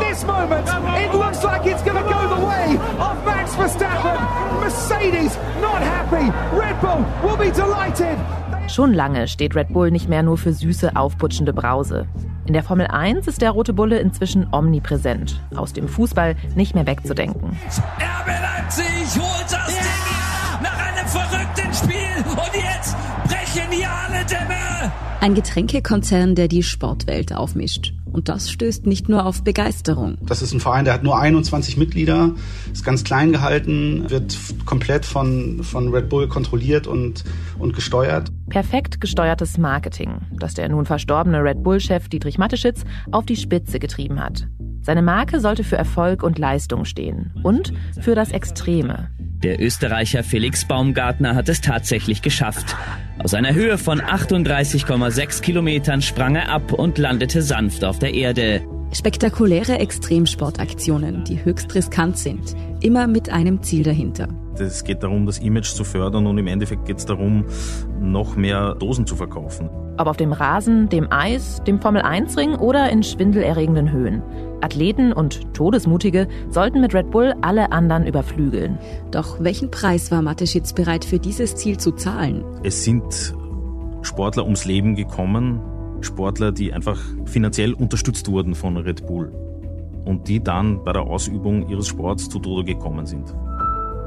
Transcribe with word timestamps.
this 0.00 0.24
moment, 0.24 0.66
it 1.04 1.14
looks 1.14 1.44
like 1.44 1.66
it's 1.66 1.82
going 1.82 1.96
to 2.02 2.08
go 2.08 2.20
the 2.34 2.46
way 2.46 2.76
of 2.98 3.24
Max 3.24 3.54
Verstappen. 3.54 4.18
Mercedes 4.60 5.36
not 5.60 5.82
happy. 5.82 6.26
Red 6.56 6.80
Bull 6.80 7.04
will 7.22 7.36
be 7.36 7.50
delighted. 7.50 8.18
Schon 8.68 8.94
lange 8.94 9.26
steht 9.26 9.54
Red 9.56 9.72
Bull 9.72 9.90
nicht 9.90 10.08
mehr 10.08 10.22
nur 10.22 10.38
für 10.38 10.52
süße, 10.52 10.94
aufputschende 10.94 11.52
Brause. 11.52 12.06
In 12.46 12.52
der 12.52 12.62
Formel 12.62 12.86
1 12.86 13.26
ist 13.26 13.42
der 13.42 13.50
rote 13.50 13.72
Bulle 13.72 13.98
inzwischen 13.98 14.46
omnipräsent, 14.52 15.40
aus 15.54 15.72
dem 15.72 15.88
Fußball 15.88 16.36
nicht 16.54 16.74
mehr 16.74 16.86
wegzudenken. 16.86 17.50
RB 17.50 18.26
Leipzig 18.26 19.20
holt 19.20 19.50
das 19.50 19.66
Ding 19.66 19.76
hier 19.76 20.60
nach 20.62 20.78
einem 20.78 21.06
verrückten 21.06 21.74
Spiel 21.74 22.24
und 22.26 22.54
jetzt 22.54 22.96
brechen 23.24 23.70
hier 23.70 23.90
alle 23.90 24.24
Dämme. 24.24 24.92
Ein 25.20 25.34
Getränkekonzern, 25.34 26.34
der 26.34 26.48
die 26.48 26.62
Sportwelt 26.62 27.34
aufmischt. 27.34 27.92
Und 28.12 28.28
das 28.28 28.50
stößt 28.50 28.86
nicht 28.86 29.08
nur 29.08 29.24
auf 29.24 29.42
Begeisterung. 29.42 30.18
Das 30.22 30.42
ist 30.42 30.52
ein 30.52 30.60
Verein, 30.60 30.84
der 30.84 30.94
hat 30.94 31.02
nur 31.02 31.18
21 31.18 31.76
Mitglieder, 31.76 32.32
ist 32.72 32.84
ganz 32.84 33.04
klein 33.04 33.32
gehalten, 33.32 34.08
wird 34.08 34.36
komplett 34.64 35.04
von, 35.04 35.62
von 35.62 35.88
Red 35.94 36.08
Bull 36.08 36.28
kontrolliert 36.28 36.86
und, 36.86 37.24
und 37.58 37.74
gesteuert. 37.74 38.30
Perfekt 38.48 39.00
gesteuertes 39.00 39.58
Marketing, 39.58 40.22
das 40.38 40.54
der 40.54 40.68
nun 40.68 40.86
verstorbene 40.86 41.42
Red 41.42 41.62
Bull-Chef 41.62 42.08
Dietrich 42.08 42.38
Mateschitz 42.38 42.84
auf 43.12 43.26
die 43.26 43.36
Spitze 43.36 43.78
getrieben 43.78 44.20
hat. 44.20 44.48
Seine 44.82 45.02
Marke 45.02 45.40
sollte 45.40 45.62
für 45.62 45.76
Erfolg 45.76 46.22
und 46.22 46.38
Leistung 46.38 46.84
stehen 46.84 47.32
und 47.42 47.72
für 48.00 48.14
das 48.14 48.30
Extreme. 48.30 49.10
Der 49.42 49.58
Österreicher 49.58 50.22
Felix 50.22 50.66
Baumgartner 50.66 51.34
hat 51.34 51.48
es 51.48 51.62
tatsächlich 51.62 52.20
geschafft. 52.20 52.76
Aus 53.18 53.32
einer 53.32 53.54
Höhe 53.54 53.78
von 53.78 54.00
38,6 54.02 55.40
Kilometern 55.40 56.02
sprang 56.02 56.36
er 56.36 56.50
ab 56.50 56.74
und 56.74 56.98
landete 56.98 57.40
sanft 57.40 57.84
auf 57.84 57.98
der 57.98 58.12
Erde. 58.12 58.60
Spektakuläre 58.92 59.78
Extremsportaktionen, 59.78 61.22
die 61.22 61.44
höchst 61.44 61.72
riskant 61.76 62.18
sind, 62.18 62.56
immer 62.80 63.06
mit 63.06 63.30
einem 63.30 63.62
Ziel 63.62 63.84
dahinter. 63.84 64.26
Es 64.58 64.82
geht 64.82 65.04
darum, 65.04 65.26
das 65.26 65.38
Image 65.38 65.68
zu 65.68 65.84
fördern 65.84 66.26
und 66.26 66.36
im 66.38 66.48
Endeffekt 66.48 66.86
geht 66.86 66.98
es 66.98 67.06
darum, 67.06 67.44
noch 68.00 68.34
mehr 68.34 68.74
Dosen 68.74 69.06
zu 69.06 69.14
verkaufen. 69.14 69.70
Ob 69.96 70.08
auf 70.08 70.16
dem 70.16 70.32
Rasen, 70.32 70.88
dem 70.88 71.06
Eis, 71.10 71.62
dem 71.66 71.80
Formel-1-Ring 71.80 72.56
oder 72.56 72.90
in 72.90 73.04
schwindelerregenden 73.04 73.92
Höhen. 73.92 74.22
Athleten 74.60 75.12
und 75.12 75.54
Todesmutige 75.54 76.26
sollten 76.48 76.80
mit 76.80 76.92
Red 76.92 77.10
Bull 77.10 77.34
alle 77.42 77.70
anderen 77.70 78.06
überflügeln. 78.06 78.78
Doch 79.12 79.38
welchen 79.40 79.70
Preis 79.70 80.10
war 80.10 80.20
Mateschitz 80.20 80.72
bereit 80.72 81.04
für 81.04 81.20
dieses 81.20 81.54
Ziel 81.54 81.78
zu 81.78 81.92
zahlen? 81.92 82.44
Es 82.64 82.82
sind 82.82 83.34
Sportler 84.02 84.44
ums 84.44 84.64
Leben 84.64 84.96
gekommen, 84.96 85.60
Sportler, 86.02 86.52
die 86.52 86.72
einfach 86.72 86.98
finanziell 87.24 87.72
unterstützt 87.72 88.28
wurden 88.28 88.54
von 88.54 88.76
Red 88.76 89.06
Bull 89.06 89.32
und 90.04 90.28
die 90.28 90.42
dann 90.42 90.82
bei 90.84 90.92
der 90.92 91.02
Ausübung 91.02 91.68
ihres 91.68 91.88
Sports 91.88 92.28
zu 92.28 92.38
Tode 92.38 92.64
gekommen 92.64 93.06
sind. 93.06 93.34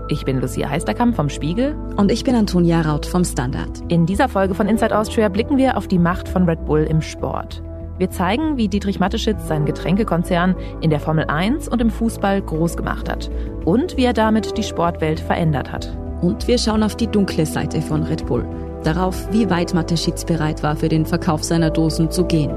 Ich 0.09 0.25
bin 0.25 0.41
Lucia 0.41 0.69
Heisterkamp 0.69 1.15
vom 1.15 1.29
Spiegel. 1.29 1.75
Und 1.95 2.11
ich 2.11 2.23
bin 2.23 2.35
Antonia 2.35 2.81
Raut 2.81 3.05
vom 3.05 3.23
Standard. 3.23 3.81
In 3.87 4.05
dieser 4.05 4.27
Folge 4.27 4.53
von 4.53 4.67
Inside 4.67 4.97
Austria 4.97 5.29
blicken 5.29 5.57
wir 5.57 5.77
auf 5.77 5.87
die 5.87 5.97
Macht 5.97 6.27
von 6.27 6.43
Red 6.43 6.65
Bull 6.65 6.81
im 6.81 7.01
Sport. 7.01 7.63
Wir 7.99 8.09
zeigen, 8.09 8.57
wie 8.57 8.67
Dietrich 8.67 8.99
Mateschitz 8.99 9.47
seinen 9.47 9.65
Getränkekonzern 9.65 10.55
in 10.81 10.89
der 10.89 10.99
Formel 10.99 11.25
1 11.25 11.69
und 11.69 11.79
im 11.79 11.89
Fußball 11.89 12.41
groß 12.41 12.75
gemacht 12.75 13.07
hat 13.07 13.29
und 13.65 13.95
wie 13.95 14.03
er 14.03 14.13
damit 14.13 14.57
die 14.57 14.63
Sportwelt 14.63 15.19
verändert 15.19 15.71
hat. 15.71 15.95
Und 16.21 16.47
wir 16.47 16.57
schauen 16.57 16.83
auf 16.83 16.97
die 16.97 17.07
dunkle 17.07 17.45
Seite 17.45 17.81
von 17.81 18.03
Red 18.03 18.25
Bull. 18.25 18.45
Darauf, 18.83 19.31
wie 19.31 19.49
weit 19.49 19.73
Mateschitz 19.73 20.25
bereit 20.25 20.61
war, 20.61 20.75
für 20.75 20.89
den 20.89 21.05
Verkauf 21.05 21.41
seiner 21.41 21.69
Dosen 21.69 22.11
zu 22.11 22.25
gehen. 22.25 22.51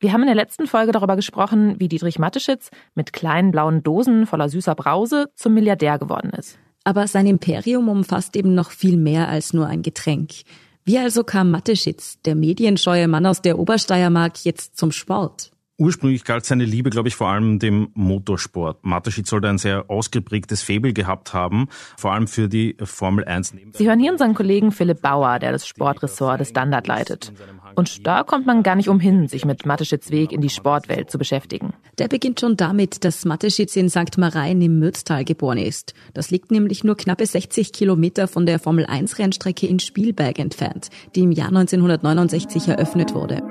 Wir 0.00 0.12
haben 0.12 0.22
in 0.22 0.26
der 0.26 0.34
letzten 0.34 0.66
Folge 0.66 0.90
darüber 0.90 1.14
gesprochen, 1.14 1.76
wie 1.78 1.88
Dietrich 1.88 2.18
Mateschitz 2.18 2.70
mit 2.96 3.12
kleinen 3.12 3.52
blauen 3.52 3.84
Dosen 3.84 4.26
voller 4.26 4.48
süßer 4.48 4.74
Brause 4.74 5.30
zum 5.36 5.54
Milliardär 5.54 6.00
geworden 6.00 6.30
ist. 6.36 6.58
Aber 6.82 7.06
sein 7.06 7.26
Imperium 7.26 7.88
umfasst 7.88 8.36
eben 8.36 8.54
noch 8.54 8.70
viel 8.70 8.96
mehr 8.98 9.28
als 9.28 9.54
nur 9.54 9.66
ein 9.68 9.82
Getränk. 9.82 10.42
Wie 10.86 10.98
also 10.98 11.24
kam 11.24 11.50
Mateschitz, 11.50 12.18
der 12.26 12.34
medienscheue 12.34 13.08
Mann 13.08 13.24
aus 13.24 13.40
der 13.40 13.58
Obersteiermark, 13.58 14.44
jetzt 14.44 14.76
zum 14.76 14.92
Sport? 14.92 15.53
Ursprünglich 15.76 16.22
galt 16.22 16.44
seine 16.44 16.64
Liebe, 16.64 16.90
glaube 16.90 17.08
ich, 17.08 17.16
vor 17.16 17.28
allem 17.28 17.58
dem 17.58 17.88
Motorsport. 17.94 18.84
Mateschitz 18.84 19.28
sollte 19.28 19.48
ein 19.48 19.58
sehr 19.58 19.90
ausgeprägtes 19.90 20.62
Faible 20.62 20.92
gehabt 20.92 21.34
haben, 21.34 21.66
vor 21.96 22.12
allem 22.12 22.28
für 22.28 22.48
die 22.48 22.76
Formel 22.80 23.24
1. 23.24 23.54
Sie 23.72 23.88
hören 23.88 23.98
hier 23.98 24.12
unseren 24.12 24.34
Kollegen 24.34 24.70
Philipp 24.70 25.02
Bauer, 25.02 25.40
der 25.40 25.50
das 25.50 25.66
Sportressort 25.66 26.38
des 26.38 26.50
Standard 26.50 26.86
leitet. 26.86 27.32
Und 27.74 28.06
da 28.06 28.22
kommt 28.22 28.46
man 28.46 28.62
gar 28.62 28.76
nicht 28.76 28.88
umhin, 28.88 29.26
sich 29.26 29.44
mit 29.44 29.66
Mateschitz 29.66 30.12
Weg 30.12 30.30
in 30.30 30.40
die 30.40 30.48
Sportwelt 30.48 31.10
zu 31.10 31.18
beschäftigen. 31.18 31.72
Der 31.98 32.06
beginnt 32.06 32.38
schon 32.38 32.56
damit, 32.56 33.04
dass 33.04 33.24
Mateschitz 33.24 33.74
in 33.74 33.90
St. 33.90 34.16
Marein 34.16 34.62
im 34.62 34.78
Mürztal 34.78 35.24
geboren 35.24 35.58
ist. 35.58 35.92
Das 36.12 36.30
liegt 36.30 36.52
nämlich 36.52 36.84
nur 36.84 36.96
knappe 36.96 37.26
60 37.26 37.72
Kilometer 37.72 38.28
von 38.28 38.46
der 38.46 38.60
Formel 38.60 38.86
1 38.86 39.18
Rennstrecke 39.18 39.66
in 39.66 39.80
Spielberg 39.80 40.38
entfernt, 40.38 40.90
die 41.16 41.22
im 41.22 41.32
Jahr 41.32 41.48
1969 41.48 42.68
eröffnet 42.68 43.12
wurde. 43.12 43.42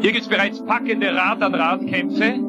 Hier 0.00 0.12
gibt 0.12 0.22
es 0.22 0.28
bereits 0.28 0.64
packende 0.64 1.12
Rad-an-Rad-Kämpfe. 1.12 2.40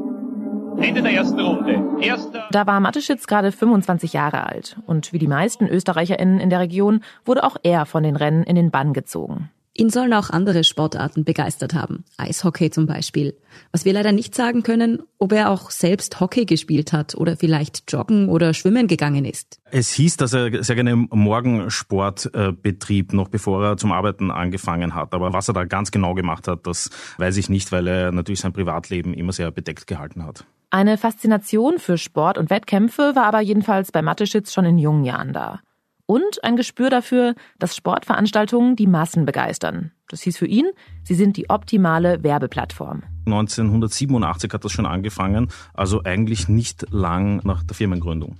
Ende 0.81 1.01
der 1.01 1.13
ersten 1.13 1.39
Runde. 1.39 1.83
Erster 1.99 2.47
Da 2.51 2.67
war 2.67 2.79
Mateschitz 2.79 3.25
gerade 3.25 3.51
25 3.51 4.13
Jahre 4.13 4.45
alt 4.45 4.77
und 4.85 5.11
wie 5.13 5.19
die 5.19 5.27
meisten 5.27 5.67
ÖsterreicherInnen 5.67 6.39
in 6.39 6.49
der 6.49 6.59
Region 6.59 7.03
wurde 7.25 7.43
auch 7.43 7.57
er 7.63 7.85
von 7.85 8.03
den 8.03 8.15
Rennen 8.15 8.43
in 8.43 8.55
den 8.55 8.69
Bann 8.71 8.93
gezogen. 8.93 9.49
Ihn 9.79 9.89
sollen 9.89 10.13
auch 10.13 10.29
andere 10.29 10.65
Sportarten 10.65 11.23
begeistert 11.23 11.73
haben. 11.73 12.03
Eishockey 12.17 12.69
zum 12.69 12.85
Beispiel. 12.85 13.37
Was 13.71 13.85
wir 13.85 13.93
leider 13.93 14.11
nicht 14.11 14.35
sagen 14.35 14.61
können, 14.61 15.03
ob 15.19 15.31
er 15.31 15.49
auch 15.49 15.71
selbst 15.71 16.19
Hockey 16.19 16.43
gespielt 16.45 16.91
hat 16.91 17.15
oder 17.15 17.37
vielleicht 17.37 17.89
joggen 17.89 18.27
oder 18.27 18.53
schwimmen 18.53 18.87
gegangen 18.87 19.23
ist. 19.23 19.61
Es 19.71 19.93
hieß, 19.93 20.17
dass 20.17 20.33
er 20.33 20.65
sehr 20.65 20.75
gerne 20.75 20.97
Morgensport 20.97 22.29
äh, 22.33 22.51
betrieb, 22.51 23.13
noch 23.13 23.29
bevor 23.29 23.63
er 23.63 23.77
zum 23.77 23.93
Arbeiten 23.93 24.31
angefangen 24.31 24.95
hat. 24.95 25.13
Aber 25.13 25.31
was 25.31 25.47
er 25.47 25.53
da 25.53 25.63
ganz 25.63 25.91
genau 25.91 26.13
gemacht 26.13 26.49
hat, 26.49 26.67
das 26.67 26.89
weiß 27.17 27.37
ich 27.37 27.47
nicht, 27.47 27.71
weil 27.71 27.87
er 27.87 28.11
natürlich 28.11 28.41
sein 28.41 28.51
Privatleben 28.51 29.13
immer 29.13 29.31
sehr 29.31 29.49
bedeckt 29.49 29.87
gehalten 29.87 30.25
hat. 30.25 30.43
Eine 30.71 30.97
Faszination 30.97 31.79
für 31.79 31.97
Sport 31.97 32.37
und 32.37 32.49
Wettkämpfe 32.49 33.15
war 33.15 33.27
aber 33.27 33.39
jedenfalls 33.39 33.93
bei 33.93 34.01
Mateschitz 34.01 34.51
schon 34.51 34.65
in 34.65 34.77
jungen 34.77 35.05
Jahren 35.05 35.31
da. 35.31 35.61
Und 36.09 36.43
ein 36.43 36.55
Gespür 36.55 36.89
dafür, 36.89 37.35
dass 37.59 37.75
Sportveranstaltungen 37.75 38.75
die 38.75 38.87
Massen 38.87 39.27
begeistern. 39.27 39.91
Das 40.07 40.23
hieß 40.23 40.39
für 40.39 40.47
ihn, 40.47 40.65
sie 41.03 41.13
sind 41.13 41.37
die 41.37 41.51
optimale 41.51 42.23
Werbeplattform. 42.23 43.03
1987 43.27 44.51
hat 44.51 44.65
das 44.65 44.71
schon 44.71 44.87
angefangen, 44.87 45.49
also 45.75 46.01
eigentlich 46.03 46.49
nicht 46.49 46.87
lang 46.89 47.41
nach 47.43 47.61
der 47.61 47.75
Firmengründung. 47.75 48.37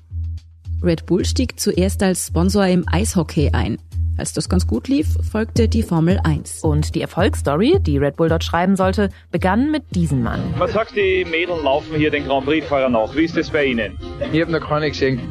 Red 0.82 1.06
Bull 1.06 1.26
stieg 1.26 1.60
zuerst 1.60 2.02
als 2.02 2.26
Sponsor 2.26 2.66
im 2.66 2.86
Eishockey 2.88 3.52
ein. 3.54 3.78
Als 4.20 4.34
das 4.34 4.50
ganz 4.50 4.68
gut 4.68 4.90
lief, 4.90 5.08
folgte 5.32 5.70
die 5.70 5.82
Formel 5.82 6.20
1. 6.22 6.62
Und 6.62 6.94
die 6.94 7.00
Erfolgsstory, 7.00 7.80
die 7.80 7.98
Red 7.98 8.18
Bull 8.18 8.28
dort 8.28 8.44
schreiben 8.44 8.76
sollte, 8.76 9.12
begann 9.32 9.72
mit 9.72 9.96
diesem 9.96 10.24
Mann. 10.24 10.42
Man 10.58 10.70
sagt, 10.70 10.98
die 10.98 11.24
Mädels 11.24 11.64
laufen 11.64 11.96
hier 11.96 12.12
den 12.12 12.26
Grand 12.26 12.46
Prix-Fahrer 12.46 12.90
nach. 12.90 13.16
Wie 13.16 13.24
ist 13.24 13.38
das 13.38 13.50
bei 13.50 13.64
Ihnen? 13.64 13.98
Ich 14.34 14.42
habe 14.42 14.52
noch 14.52 14.68
keine 14.68 14.90
gesehen. 14.90 15.22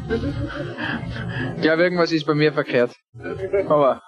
Ich 1.57 1.63
glaube, 1.63 1.83
irgendwas 1.83 2.13
ist 2.13 2.25
bei 2.25 2.33
mir 2.33 2.51
verkehrt. 2.55 2.97
Aber 3.69 4.01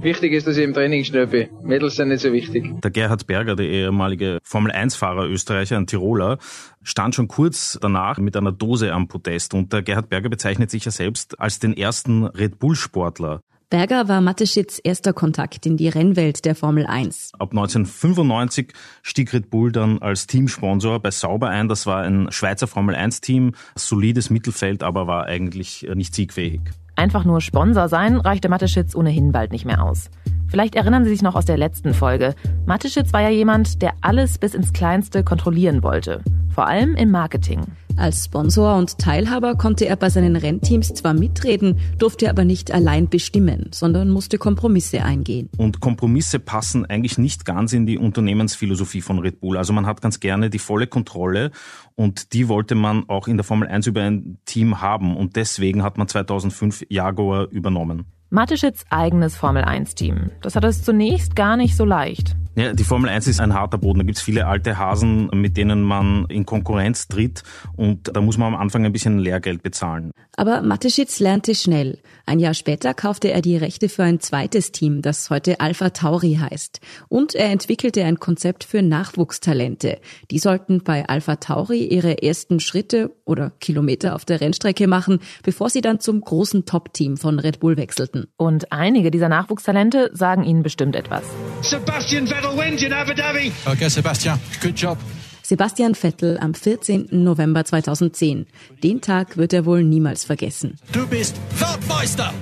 wichtig 0.00 0.32
ist, 0.32 0.48
dass 0.48 0.56
ich 0.56 0.64
im 0.64 0.74
Training 0.74 1.04
schnell 1.04 1.28
bin. 1.28 1.50
Mädels 1.62 1.94
sind 1.94 2.08
nicht 2.08 2.22
so 2.22 2.32
wichtig. 2.32 2.64
Der 2.82 2.90
Gerhard 2.90 3.28
Berger, 3.28 3.54
der 3.54 3.66
ehemalige 3.66 4.40
Formel-1-Fahrer 4.42 5.28
Österreicher, 5.28 5.76
ein 5.76 5.86
Tiroler, 5.86 6.38
stand 6.82 7.14
schon 7.14 7.28
kurz 7.28 7.78
danach 7.80 8.18
mit 8.18 8.36
einer 8.36 8.50
Dose 8.50 8.92
am 8.92 9.06
Podest. 9.06 9.54
Und 9.54 9.72
der 9.72 9.82
Gerhard 9.82 10.08
Berger 10.08 10.30
bezeichnet 10.30 10.72
sich 10.72 10.84
ja 10.84 10.90
selbst 10.90 11.38
als 11.38 11.60
den 11.60 11.76
ersten 11.76 12.24
Red 12.24 12.58
Bull-Sportler. 12.58 13.40
Berger 13.74 14.06
war 14.06 14.20
Mateschitz 14.20 14.80
erster 14.84 15.12
Kontakt 15.12 15.66
in 15.66 15.76
die 15.76 15.88
Rennwelt 15.88 16.44
der 16.44 16.54
Formel 16.54 16.86
1. 16.86 17.32
Ab 17.40 17.50
1995 17.50 18.72
stieg 19.02 19.32
Red 19.32 19.50
Bull 19.50 19.72
dann 19.72 19.98
als 19.98 20.28
Teamsponsor 20.28 21.00
bei 21.00 21.10
Sauber 21.10 21.48
ein. 21.48 21.66
Das 21.66 21.84
war 21.84 22.02
ein 22.02 22.30
Schweizer 22.30 22.68
Formel 22.68 22.94
1-Team, 22.94 23.50
solides 23.74 24.30
Mittelfeld, 24.30 24.84
aber 24.84 25.08
war 25.08 25.26
eigentlich 25.26 25.88
nicht 25.92 26.14
siegfähig. 26.14 26.60
Einfach 26.94 27.24
nur 27.24 27.40
Sponsor 27.40 27.88
sein 27.88 28.18
reichte 28.18 28.48
Mateschitz 28.48 28.94
ohnehin 28.94 29.32
bald 29.32 29.50
nicht 29.50 29.64
mehr 29.64 29.82
aus. 29.82 30.08
Vielleicht 30.46 30.76
erinnern 30.76 31.02
Sie 31.02 31.10
sich 31.10 31.22
noch 31.22 31.34
aus 31.34 31.44
der 31.44 31.58
letzten 31.58 31.94
Folge. 31.94 32.36
Mateschitz 32.66 33.12
war 33.12 33.22
ja 33.22 33.30
jemand, 33.30 33.82
der 33.82 33.94
alles 34.02 34.38
bis 34.38 34.54
ins 34.54 34.72
Kleinste 34.72 35.24
kontrollieren 35.24 35.82
wollte. 35.82 36.22
Vor 36.48 36.68
allem 36.68 36.94
im 36.94 37.10
Marketing. 37.10 37.62
Als 37.96 38.24
Sponsor 38.24 38.76
und 38.76 38.98
Teilhaber 38.98 39.54
konnte 39.54 39.86
er 39.86 39.94
bei 39.94 40.10
seinen 40.10 40.34
Rennteams 40.34 40.94
zwar 40.94 41.14
mitreden, 41.14 41.78
durfte 41.98 42.28
aber 42.28 42.44
nicht 42.44 42.72
allein 42.72 43.08
bestimmen, 43.08 43.68
sondern 43.72 44.10
musste 44.10 44.36
Kompromisse 44.36 45.04
eingehen. 45.04 45.48
Und 45.56 45.80
Kompromisse 45.80 46.40
passen 46.40 46.84
eigentlich 46.86 47.18
nicht 47.18 47.44
ganz 47.44 47.72
in 47.72 47.86
die 47.86 47.96
Unternehmensphilosophie 47.96 49.00
von 49.00 49.20
Red 49.20 49.40
Bull. 49.40 49.56
Also 49.56 49.72
man 49.72 49.86
hat 49.86 50.00
ganz 50.00 50.18
gerne 50.18 50.50
die 50.50 50.58
volle 50.58 50.88
Kontrolle 50.88 51.52
und 51.94 52.32
die 52.32 52.48
wollte 52.48 52.74
man 52.74 53.08
auch 53.08 53.28
in 53.28 53.36
der 53.36 53.44
Formel 53.44 53.68
1 53.68 53.86
über 53.86 54.02
ein 54.02 54.38
Team 54.44 54.80
haben 54.80 55.16
und 55.16 55.36
deswegen 55.36 55.84
hat 55.84 55.96
man 55.96 56.08
2005 56.08 56.86
Jaguar 56.88 57.48
übernommen. 57.50 58.06
Mateschitz 58.30 58.84
eigenes 58.90 59.36
Formel-1-Team. 59.36 60.32
Das 60.42 60.56
hat 60.56 60.64
es 60.64 60.82
zunächst 60.82 61.36
gar 61.36 61.56
nicht 61.56 61.76
so 61.76 61.84
leicht. 61.84 62.34
Ja, 62.56 62.72
die 62.72 62.84
Formel 62.84 63.10
1 63.10 63.26
ist 63.26 63.40
ein 63.40 63.52
harter 63.52 63.78
Boden. 63.78 63.98
Da 63.98 64.04
gibt's 64.04 64.22
viele 64.22 64.46
alte 64.46 64.78
Hasen, 64.78 65.28
mit 65.32 65.56
denen 65.56 65.82
man 65.82 66.26
in 66.26 66.46
Konkurrenz 66.46 67.08
tritt 67.08 67.42
und 67.76 68.14
da 68.14 68.20
muss 68.20 68.38
man 68.38 68.54
am 68.54 68.60
Anfang 68.60 68.84
ein 68.84 68.92
bisschen 68.92 69.18
Lehrgeld 69.18 69.64
bezahlen. 69.64 70.12
Aber 70.36 70.62
Mateschitz 70.62 71.18
lernte 71.18 71.56
schnell. 71.56 71.98
Ein 72.26 72.38
Jahr 72.38 72.54
später 72.54 72.94
kaufte 72.94 73.32
er 73.32 73.40
die 73.40 73.56
Rechte 73.56 73.88
für 73.88 74.04
ein 74.04 74.20
zweites 74.20 74.70
Team, 74.70 75.02
das 75.02 75.30
heute 75.30 75.58
Alpha 75.60 75.90
Tauri 75.90 76.38
heißt. 76.40 76.80
Und 77.08 77.34
er 77.34 77.50
entwickelte 77.50 78.04
ein 78.04 78.20
Konzept 78.20 78.62
für 78.62 78.82
Nachwuchstalente. 78.82 79.98
Die 80.30 80.38
sollten 80.38 80.82
bei 80.84 81.08
Alpha 81.08 81.36
Tauri 81.36 81.84
ihre 81.86 82.22
ersten 82.22 82.60
Schritte 82.60 83.10
oder 83.24 83.50
Kilometer 83.60 84.14
auf 84.14 84.24
der 84.24 84.40
Rennstrecke 84.40 84.86
machen, 84.86 85.18
bevor 85.42 85.70
sie 85.70 85.80
dann 85.80 85.98
zum 85.98 86.20
großen 86.20 86.66
Top-Team 86.66 87.16
von 87.16 87.40
Red 87.40 87.58
Bull 87.58 87.76
wechselten. 87.76 88.28
Und 88.36 88.70
einige 88.72 89.10
dieser 89.10 89.28
Nachwuchstalente 89.28 90.10
sagen 90.12 90.44
ihnen 90.44 90.62
bestimmt 90.62 90.94
etwas. 90.94 91.24
Sebastian 91.62 92.26
Vettel 92.26 92.43
wins 92.52 92.82
in 92.82 92.92
Abu 92.92 93.12
Dhabi. 93.12 93.52
Okay, 93.66 93.88
Sebastian, 93.88 94.38
good 94.60 94.74
job. 94.76 94.98
Sebastian 95.42 95.94
Vettel 95.94 96.38
am 96.38 96.54
14. 96.54 97.08
November 97.10 97.64
2010. 97.64 98.46
Den 98.82 99.00
Tag 99.00 99.36
wird 99.36 99.52
er 99.52 99.66
wohl 99.66 99.82
niemals 99.82 100.24
vergessen. 100.24 100.76
Du 100.92 101.06
bist 101.06 101.36
Weltmeister. 101.58 102.32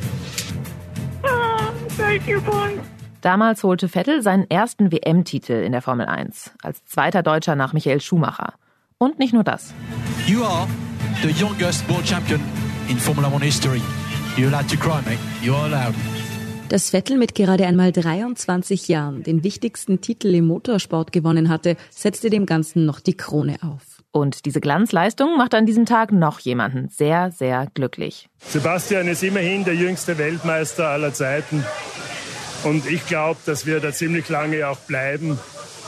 Thank 1.96 2.26
you, 2.26 2.40
boy. 2.40 2.78
Damals 3.20 3.62
holte 3.62 3.88
Vettel 3.88 4.22
seinen 4.22 4.50
ersten 4.50 4.90
WM-Titel 4.90 5.52
in 5.52 5.72
der 5.72 5.82
Formel 5.82 6.06
1, 6.06 6.52
als 6.62 6.84
zweiter 6.84 7.22
Deutscher 7.22 7.54
nach 7.54 7.72
Michael 7.72 8.00
Schumacher. 8.00 8.54
Und 8.98 9.18
nicht 9.18 9.32
nur 9.32 9.44
das. 9.44 9.72
You 10.26 10.42
are 10.42 10.66
the 11.22 11.28
youngest 11.28 11.88
world 11.88 12.06
champion 12.06 12.40
in 12.88 12.98
Formula 12.98 13.28
One 13.32 13.44
history. 13.44 13.80
You're 14.36 14.48
allowed 14.48 14.68
to 14.68 14.76
cry, 14.76 15.00
mate. 15.04 15.18
You 15.42 15.54
are 15.54 15.66
allowed. 15.66 15.94
Dass 16.72 16.88
Vettel 16.88 17.18
mit 17.18 17.34
gerade 17.34 17.66
einmal 17.66 17.92
23 17.92 18.88
Jahren 18.88 19.22
den 19.22 19.44
wichtigsten 19.44 20.00
Titel 20.00 20.34
im 20.34 20.46
Motorsport 20.46 21.12
gewonnen 21.12 21.50
hatte, 21.50 21.76
setzte 21.90 22.30
dem 22.30 22.46
Ganzen 22.46 22.86
noch 22.86 23.00
die 23.00 23.14
Krone 23.14 23.58
auf. 23.60 24.02
Und 24.10 24.46
diese 24.46 24.62
Glanzleistung 24.62 25.36
macht 25.36 25.52
an 25.52 25.66
diesem 25.66 25.84
Tag 25.84 26.12
noch 26.12 26.38
jemanden 26.38 26.88
sehr, 26.88 27.30
sehr 27.30 27.68
glücklich. 27.74 28.30
Sebastian 28.38 29.06
ist 29.06 29.22
immerhin 29.22 29.66
der 29.66 29.74
jüngste 29.74 30.16
Weltmeister 30.16 30.88
aller 30.88 31.12
Zeiten. 31.12 31.62
Und 32.64 32.90
ich 32.90 33.06
glaube, 33.06 33.38
dass 33.44 33.66
wir 33.66 33.80
da 33.80 33.92
ziemlich 33.92 34.30
lange 34.30 34.66
auch 34.66 34.78
bleiben. 34.78 35.38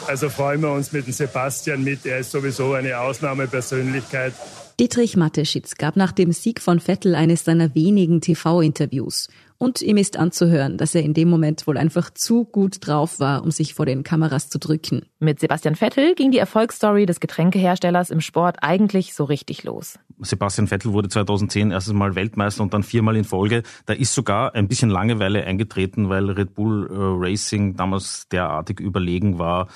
Also 0.07 0.29
freuen 0.29 0.61
wir 0.61 0.73
uns 0.73 0.93
mit 0.93 1.07
dem 1.07 1.15
Sebastian 1.15 1.83
mit. 1.83 2.05
Er 2.05 2.19
ist 2.19 2.31
sowieso 2.31 2.75
eine 2.75 2.99
Ausnahmepersönlichkeit. 2.99 4.35
Dietrich 4.81 5.17
Mateschitz 5.17 5.77
gab 5.77 5.95
nach 5.95 6.11
dem 6.11 6.33
Sieg 6.33 6.61
von 6.61 6.81
Vettel 6.81 7.15
eines 7.15 7.45
seiner 7.45 7.77
wenigen 7.77 8.21
TV-Interviews. 8.21 9.29
Und 9.57 9.81
ihm 9.83 9.97
ist 9.97 10.17
anzuhören, 10.17 10.79
dass 10.79 10.97
er 10.97 11.05
in 11.05 11.15
dem 11.15 11.31
Moment 11.31 11.69
wohl 11.69 11.79
einfach 11.79 12.11
zu 12.11 12.45
gut 12.45 12.85
drauf 12.85 13.21
war, 13.21 13.45
um 13.45 13.53
sich 13.53 13.75
vor 13.75 13.87
den 13.87 14.03
Kameras 14.03 14.51
zu 14.51 14.59
drücken. 14.59 15.07
Mit 15.21 15.39
Sebastian 15.39 15.77
Vettel 15.77 16.17
ging 16.17 16.33
die 16.33 16.39
Erfolgsstory 16.39 17.07
des 17.07 17.21
Getränkeherstellers 17.21 18.11
im 18.11 18.21
Sport 18.21 18.57
eigentlich 18.63 19.15
so 19.15 19.23
richtig 19.23 19.63
los. 19.63 19.97
Sebastian 20.19 20.67
Vettel 20.67 20.93
wurde 20.93 21.09
2010 21.09 21.71
erstes 21.71 21.95
Mal 21.95 22.17
Weltmeister 22.17 22.65
und 22.65 22.75
dann 22.75 22.83
viermal 22.83 23.15
in 23.15 23.23
Folge. 23.23 23.63
Da 23.87 23.93
ist 23.93 24.13
sogar 24.13 24.57
ein 24.57 24.67
bisschen 24.67 24.91
Langeweile 24.91 25.45
eingetreten, 25.45 26.09
weil 26.09 26.29
Red 26.31 26.55
Bull 26.55 26.89
äh, 26.91 26.95
Racing 26.99 27.77
damals 27.77 28.27
derartig 28.29 28.81
überlegen 28.81 29.39
war, 29.39 29.69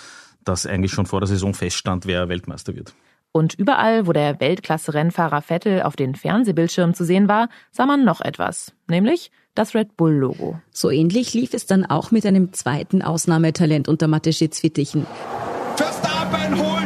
dass 0.43 0.67
eigentlich 0.67 0.91
schon 0.91 1.07
vor 1.07 1.21
der 1.21 1.29
Saison 1.29 1.55
feststand, 1.55 2.05
wer 2.05 2.29
Weltmeister 2.29 2.75
wird. 2.75 2.95
Und 3.33 3.55
überall, 3.55 4.07
wo 4.07 4.13
der 4.13 4.41
Weltklasse-Rennfahrer 4.41 5.43
Vettel 5.43 5.83
auf 5.83 5.97
den 5.97 6.15
Fernsehbildschirmen 6.15 6.95
zu 6.95 7.05
sehen 7.05 7.29
war, 7.29 7.49
sah 7.71 7.87
man 7.87 8.05
noch 8.05 8.21
etwas, 8.21 8.73
nämlich 8.89 9.31
das 9.55 9.75
Red 9.75 9.97
Bull-Logo. 9.97 10.61
So 10.71 10.91
ähnlich 10.91 11.35
lief 11.35 11.53
es 11.53 11.67
dann 11.67 11.85
auch 11.85 12.11
mit 12.11 12.25
einem 12.25 12.53
zweiten 12.53 13.03
Ausnahmetalent 13.03 13.89
unter 13.89 14.09
Mateschitz 14.09 14.61
Fittichen. 14.61 15.07
Verstappen 15.77 16.59
holt 16.59 16.78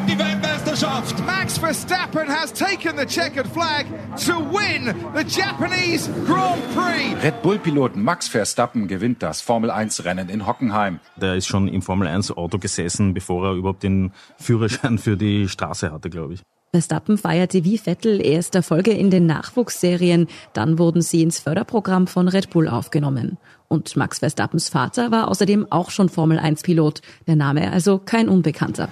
die 0.82 0.86
Weltmeisterschaft. 0.86 1.26
Max 1.26 1.58
Verstappen 1.58 2.28
has 2.28 2.52
taken 2.52 2.96
the 2.96 3.06
checkered 3.06 3.46
flag 3.46 3.86
to 4.26 4.34
win 4.52 4.94
the 5.14 5.24
Japanese 5.24 6.10
Grand 6.26 6.62
Prix. 6.74 7.14
Red 7.22 7.42
Bull-Piloten 7.42 8.02
Max 8.02 8.28
Verstappen 8.28 8.88
gewinnt 8.88 9.22
das 9.22 9.40
Formel-1-Rennen 9.40 10.28
in 10.28 10.46
Hockenheim. 10.46 11.00
Der 11.16 11.36
ist 11.36 11.46
schon 11.46 11.68
im 11.68 11.82
Formel-1-Auto 11.82 12.58
gesessen, 12.58 13.14
bevor 13.14 13.46
er 13.46 13.54
überhaupt 13.54 13.82
den 13.82 14.12
Führerschein 14.38 14.98
für 14.98 15.16
die 15.16 15.48
Straße 15.48 15.92
hatte, 15.92 16.10
glaube 16.10 16.34
ich. 16.34 16.42
Verstappen 16.74 17.18
feierte 17.18 17.64
wie 17.64 17.76
Vettel 17.76 18.24
erst 18.24 18.54
Erfolge 18.54 18.92
in 18.92 19.10
den 19.10 19.26
Nachwuchsserien, 19.26 20.26
dann 20.54 20.78
wurden 20.78 21.02
sie 21.02 21.22
ins 21.22 21.38
Förderprogramm 21.38 22.06
von 22.06 22.28
Red 22.28 22.48
Bull 22.48 22.66
aufgenommen. 22.66 23.36
Und 23.68 23.94
Max 23.96 24.20
Verstappens 24.20 24.70
Vater 24.70 25.10
war 25.10 25.28
außerdem 25.28 25.66
auch 25.70 25.90
schon 25.90 26.08
Formel-1-Pilot, 26.08 27.02
der 27.26 27.36
Name 27.36 27.70
also 27.72 27.98
kein 27.98 28.28
Unbekannter. 28.30 28.88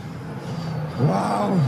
Wow. 1.06 1.58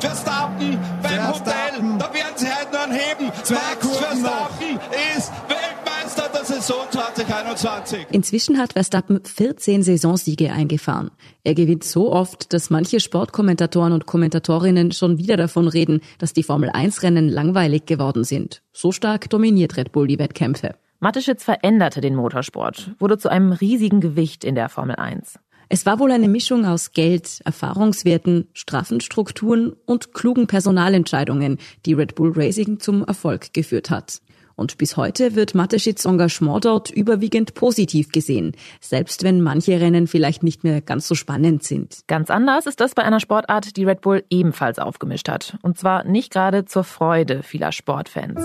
Verstappen 0.00 0.78
beim 1.02 1.28
Hotel, 1.28 1.98
da 1.98 2.12
werden 2.12 2.36
sie 2.36 2.46
heute 2.46 2.72
noch 2.72 2.94
heben. 2.94 3.26
Max 3.26 3.98
Verstappen 3.98 4.80
ist 5.16 5.32
Weltmeister 5.48 6.28
der 6.34 6.44
Saison 6.44 6.84
2021. 6.90 8.06
Inzwischen 8.10 8.58
hat 8.58 8.74
Verstappen 8.74 9.24
14 9.24 9.82
Saisonsiege 9.82 10.52
eingefahren. 10.52 11.10
Er 11.42 11.54
gewinnt 11.54 11.84
so 11.84 12.12
oft, 12.12 12.52
dass 12.52 12.68
manche 12.68 13.00
Sportkommentatoren 13.00 13.92
und 13.92 14.04
Kommentatorinnen 14.04 14.92
schon 14.92 15.16
wieder 15.16 15.38
davon 15.38 15.68
reden, 15.68 16.02
dass 16.18 16.34
die 16.34 16.42
Formel-1-Rennen 16.42 17.28
langweilig 17.28 17.86
geworden 17.86 18.24
sind. 18.24 18.62
So 18.72 18.92
stark 18.92 19.30
dominiert 19.30 19.76
Red 19.78 19.92
Bull 19.92 20.06
die 20.06 20.18
Wettkämpfe. 20.18 20.74
Mateschitz 21.00 21.44
veränderte 21.44 22.00
den 22.00 22.14
Motorsport, 22.14 22.90
wurde 22.98 23.16
zu 23.16 23.28
einem 23.28 23.52
riesigen 23.52 24.00
Gewicht 24.00 24.44
in 24.44 24.54
der 24.54 24.68
Formel 24.68 24.96
1. 24.96 25.38
Es 25.74 25.86
war 25.86 25.98
wohl 25.98 26.12
eine 26.12 26.28
Mischung 26.28 26.66
aus 26.66 26.92
Geld, 26.92 27.40
Erfahrungswerten, 27.46 28.46
straffen 28.52 29.00
Strukturen 29.00 29.72
und 29.86 30.12
klugen 30.12 30.46
Personalentscheidungen, 30.46 31.56
die 31.86 31.94
Red 31.94 32.14
Bull 32.14 32.34
Racing 32.36 32.78
zum 32.78 33.02
Erfolg 33.04 33.54
geführt 33.54 33.88
hat. 33.88 34.20
Und 34.54 34.76
bis 34.76 34.98
heute 34.98 35.34
wird 35.34 35.54
Mateschitz 35.54 36.04
Engagement 36.04 36.66
dort 36.66 36.90
überwiegend 36.90 37.54
positiv 37.54 38.10
gesehen, 38.10 38.52
selbst 38.82 39.22
wenn 39.22 39.40
manche 39.40 39.80
Rennen 39.80 40.08
vielleicht 40.08 40.42
nicht 40.42 40.62
mehr 40.62 40.82
ganz 40.82 41.08
so 41.08 41.14
spannend 41.14 41.62
sind. 41.62 42.00
Ganz 42.06 42.28
anders 42.28 42.66
ist 42.66 42.78
das 42.78 42.94
bei 42.94 43.02
einer 43.02 43.18
Sportart, 43.18 43.74
die 43.78 43.84
Red 43.84 44.02
Bull 44.02 44.24
ebenfalls 44.28 44.78
aufgemischt 44.78 45.30
hat. 45.30 45.56
Und 45.62 45.78
zwar 45.78 46.04
nicht 46.04 46.34
gerade 46.34 46.66
zur 46.66 46.84
Freude 46.84 47.42
vieler 47.42 47.72
Sportfans. 47.72 48.42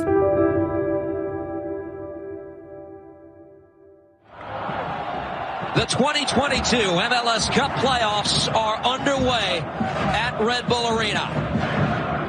The 5.78 5.86
2022 5.86 6.76
MLS 6.76 7.54
Cup 7.54 7.70
playoffs 7.74 8.52
are 8.52 8.78
underway 8.78 9.60
at 9.60 10.36
Red 10.42 10.68
Bull 10.68 10.98
Arena. 10.98 11.77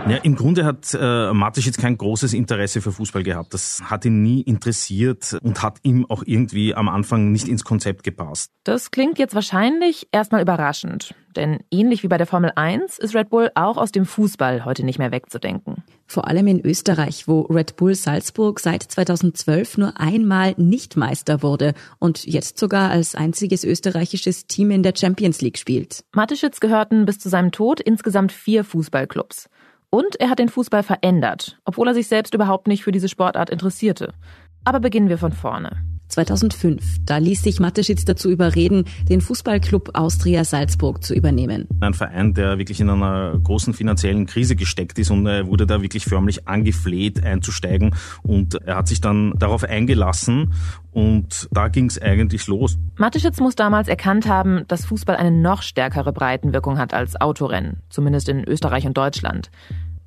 Ja, 0.08 0.16
im 0.16 0.36
Grunde 0.36 0.64
hat 0.64 0.96
äh, 0.98 1.32
Matisch 1.34 1.66
jetzt 1.66 1.78
kein 1.78 1.98
großes 1.98 2.32
Interesse 2.32 2.80
für 2.80 2.92
Fußball 2.92 3.22
gehabt. 3.22 3.52
Das 3.52 3.82
hat 3.84 4.04
ihn 4.06 4.22
nie 4.22 4.40
interessiert 4.40 5.36
und 5.42 5.62
hat 5.62 5.78
ihm 5.82 6.06
auch 6.08 6.22
irgendwie 6.24 6.74
am 6.74 6.88
Anfang 6.88 7.30
nicht 7.30 7.46
ins 7.46 7.62
Konzept 7.62 8.04
gepasst. 8.04 8.50
Das 8.64 8.90
klingt 8.90 9.18
jetzt 9.18 9.34
wahrscheinlich 9.34 10.08
erstmal 10.10 10.40
überraschend. 10.40 11.14
Denn 11.36 11.58
ähnlich 11.70 12.02
wie 12.02 12.08
bei 12.08 12.16
der 12.16 12.26
Formel 12.26 12.52
1 12.56 12.98
ist 12.98 13.14
Red 13.14 13.28
Bull 13.28 13.50
auch 13.54 13.76
aus 13.76 13.92
dem 13.92 14.06
Fußball 14.06 14.64
heute 14.64 14.82
nicht 14.82 14.98
mehr 14.98 15.12
wegzudenken. 15.12 15.84
Vor 16.06 16.26
allem 16.26 16.46
in 16.46 16.64
Österreich, 16.64 17.28
wo 17.28 17.42
Red 17.42 17.76
Bull 17.76 17.94
Salzburg 17.94 18.60
seit 18.60 18.82
2012 18.82 19.78
nur 19.78 20.00
einmal 20.00 20.54
nicht 20.56 20.96
Meister 20.96 21.42
wurde 21.42 21.74
und 21.98 22.24
jetzt 22.24 22.58
sogar 22.58 22.90
als 22.90 23.14
einziges 23.14 23.62
österreichisches 23.62 24.46
Team 24.46 24.70
in 24.70 24.82
der 24.82 24.94
Champions 24.96 25.42
League 25.42 25.58
spielt. 25.58 26.04
Mateschitz 26.12 26.60
gehörten 26.60 27.04
bis 27.04 27.18
zu 27.18 27.28
seinem 27.28 27.52
Tod 27.52 27.80
insgesamt 27.80 28.32
vier 28.32 28.64
Fußballclubs. 28.64 29.48
Und 29.90 30.20
er 30.20 30.28
hat 30.28 30.38
den 30.38 30.50
Fußball 30.50 30.82
verändert, 30.82 31.58
obwohl 31.64 31.88
er 31.88 31.94
sich 31.94 32.08
selbst 32.08 32.34
überhaupt 32.34 32.68
nicht 32.68 32.84
für 32.84 32.92
diese 32.92 33.08
Sportart 33.08 33.48
interessierte. 33.48 34.12
Aber 34.64 34.80
beginnen 34.80 35.08
wir 35.08 35.18
von 35.18 35.32
vorne. 35.32 35.82
2005, 36.08 36.98
da 37.04 37.18
ließ 37.18 37.42
sich 37.42 37.60
Mateschitz 37.60 38.04
dazu 38.04 38.30
überreden, 38.30 38.84
den 39.08 39.20
Fußballclub 39.20 39.90
Austria 39.94 40.44
Salzburg 40.44 41.02
zu 41.04 41.14
übernehmen. 41.14 41.66
Ein 41.80 41.94
Verein, 41.94 42.34
der 42.34 42.58
wirklich 42.58 42.80
in 42.80 42.90
einer 42.90 43.38
großen 43.38 43.74
finanziellen 43.74 44.26
Krise 44.26 44.56
gesteckt 44.56 44.98
ist 44.98 45.10
und 45.10 45.26
er 45.26 45.46
wurde 45.46 45.66
da 45.66 45.82
wirklich 45.82 46.04
förmlich 46.04 46.48
angefleht 46.48 47.22
einzusteigen 47.22 47.94
und 48.22 48.54
er 48.62 48.76
hat 48.76 48.88
sich 48.88 49.00
dann 49.00 49.34
darauf 49.38 49.64
eingelassen 49.64 50.52
und 50.92 51.48
da 51.52 51.68
ging 51.68 51.86
es 51.86 52.00
eigentlich 52.00 52.46
los. 52.46 52.78
Mateschitz 52.96 53.38
muss 53.40 53.54
damals 53.54 53.88
erkannt 53.88 54.26
haben, 54.26 54.64
dass 54.68 54.86
Fußball 54.86 55.16
eine 55.16 55.30
noch 55.30 55.62
stärkere 55.62 56.12
Breitenwirkung 56.12 56.78
hat 56.78 56.94
als 56.94 57.20
Autorennen, 57.20 57.82
zumindest 57.90 58.28
in 58.28 58.44
Österreich 58.44 58.86
und 58.86 58.96
Deutschland 58.96 59.50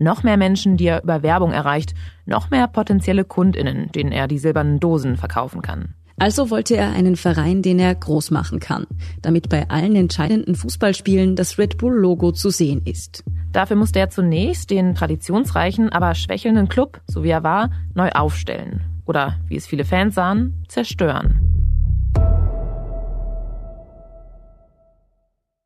noch 0.01 0.24
mehr 0.24 0.38
Menschen, 0.38 0.77
die 0.77 0.88
er 0.88 1.03
über 1.03 1.24
Werbung 1.24 1.51
erreicht, 1.51 1.93
noch 2.25 2.50
mehr 2.50 2.67
potenzielle 2.67 3.24
Kundinnen, 3.24 3.91
denen 3.91 4.12
er 4.12 4.27
die 4.27 4.39
silbernen 4.39 4.79
Dosen 4.79 5.17
verkaufen 5.17 5.62
kann. 5.62 5.96
Also 6.17 6.51
wollte 6.51 6.75
er 6.75 6.91
einen 6.91 7.15
Verein, 7.15 7.62
den 7.62 7.79
er 7.79 7.96
groß 7.96 8.29
machen 8.29 8.60
kann, 8.60 8.86
damit 9.22 9.50
bei 9.50 9.70
allen 9.70 9.96
entscheidenden 9.96 10.55
Fußballspielen 10.55 11.36
das 11.36 11.58
Red 11.58 11.77
Bull-Logo 11.77 12.31
zu 12.31 12.51
sehen 12.51 12.81
ist. 12.86 13.24
Dafür 13.51 13.75
musste 13.75 14.00
er 14.00 14.10
zunächst 14.10 14.70
den 14.70 14.93
traditionsreichen, 14.93 15.89
aber 15.89 16.13
schwächelnden 16.13 16.70
Club, 16.70 17.01
so 17.08 17.24
wie 17.24 17.29
er 17.29 17.43
war, 17.43 17.72
neu 17.96 18.10
aufstellen. 18.10 18.81
Oder, 19.05 19.38
wie 19.48 19.55
es 19.55 19.65
viele 19.65 19.84
Fans 19.84 20.15
sahen, 20.15 20.63
zerstören. 20.67 21.50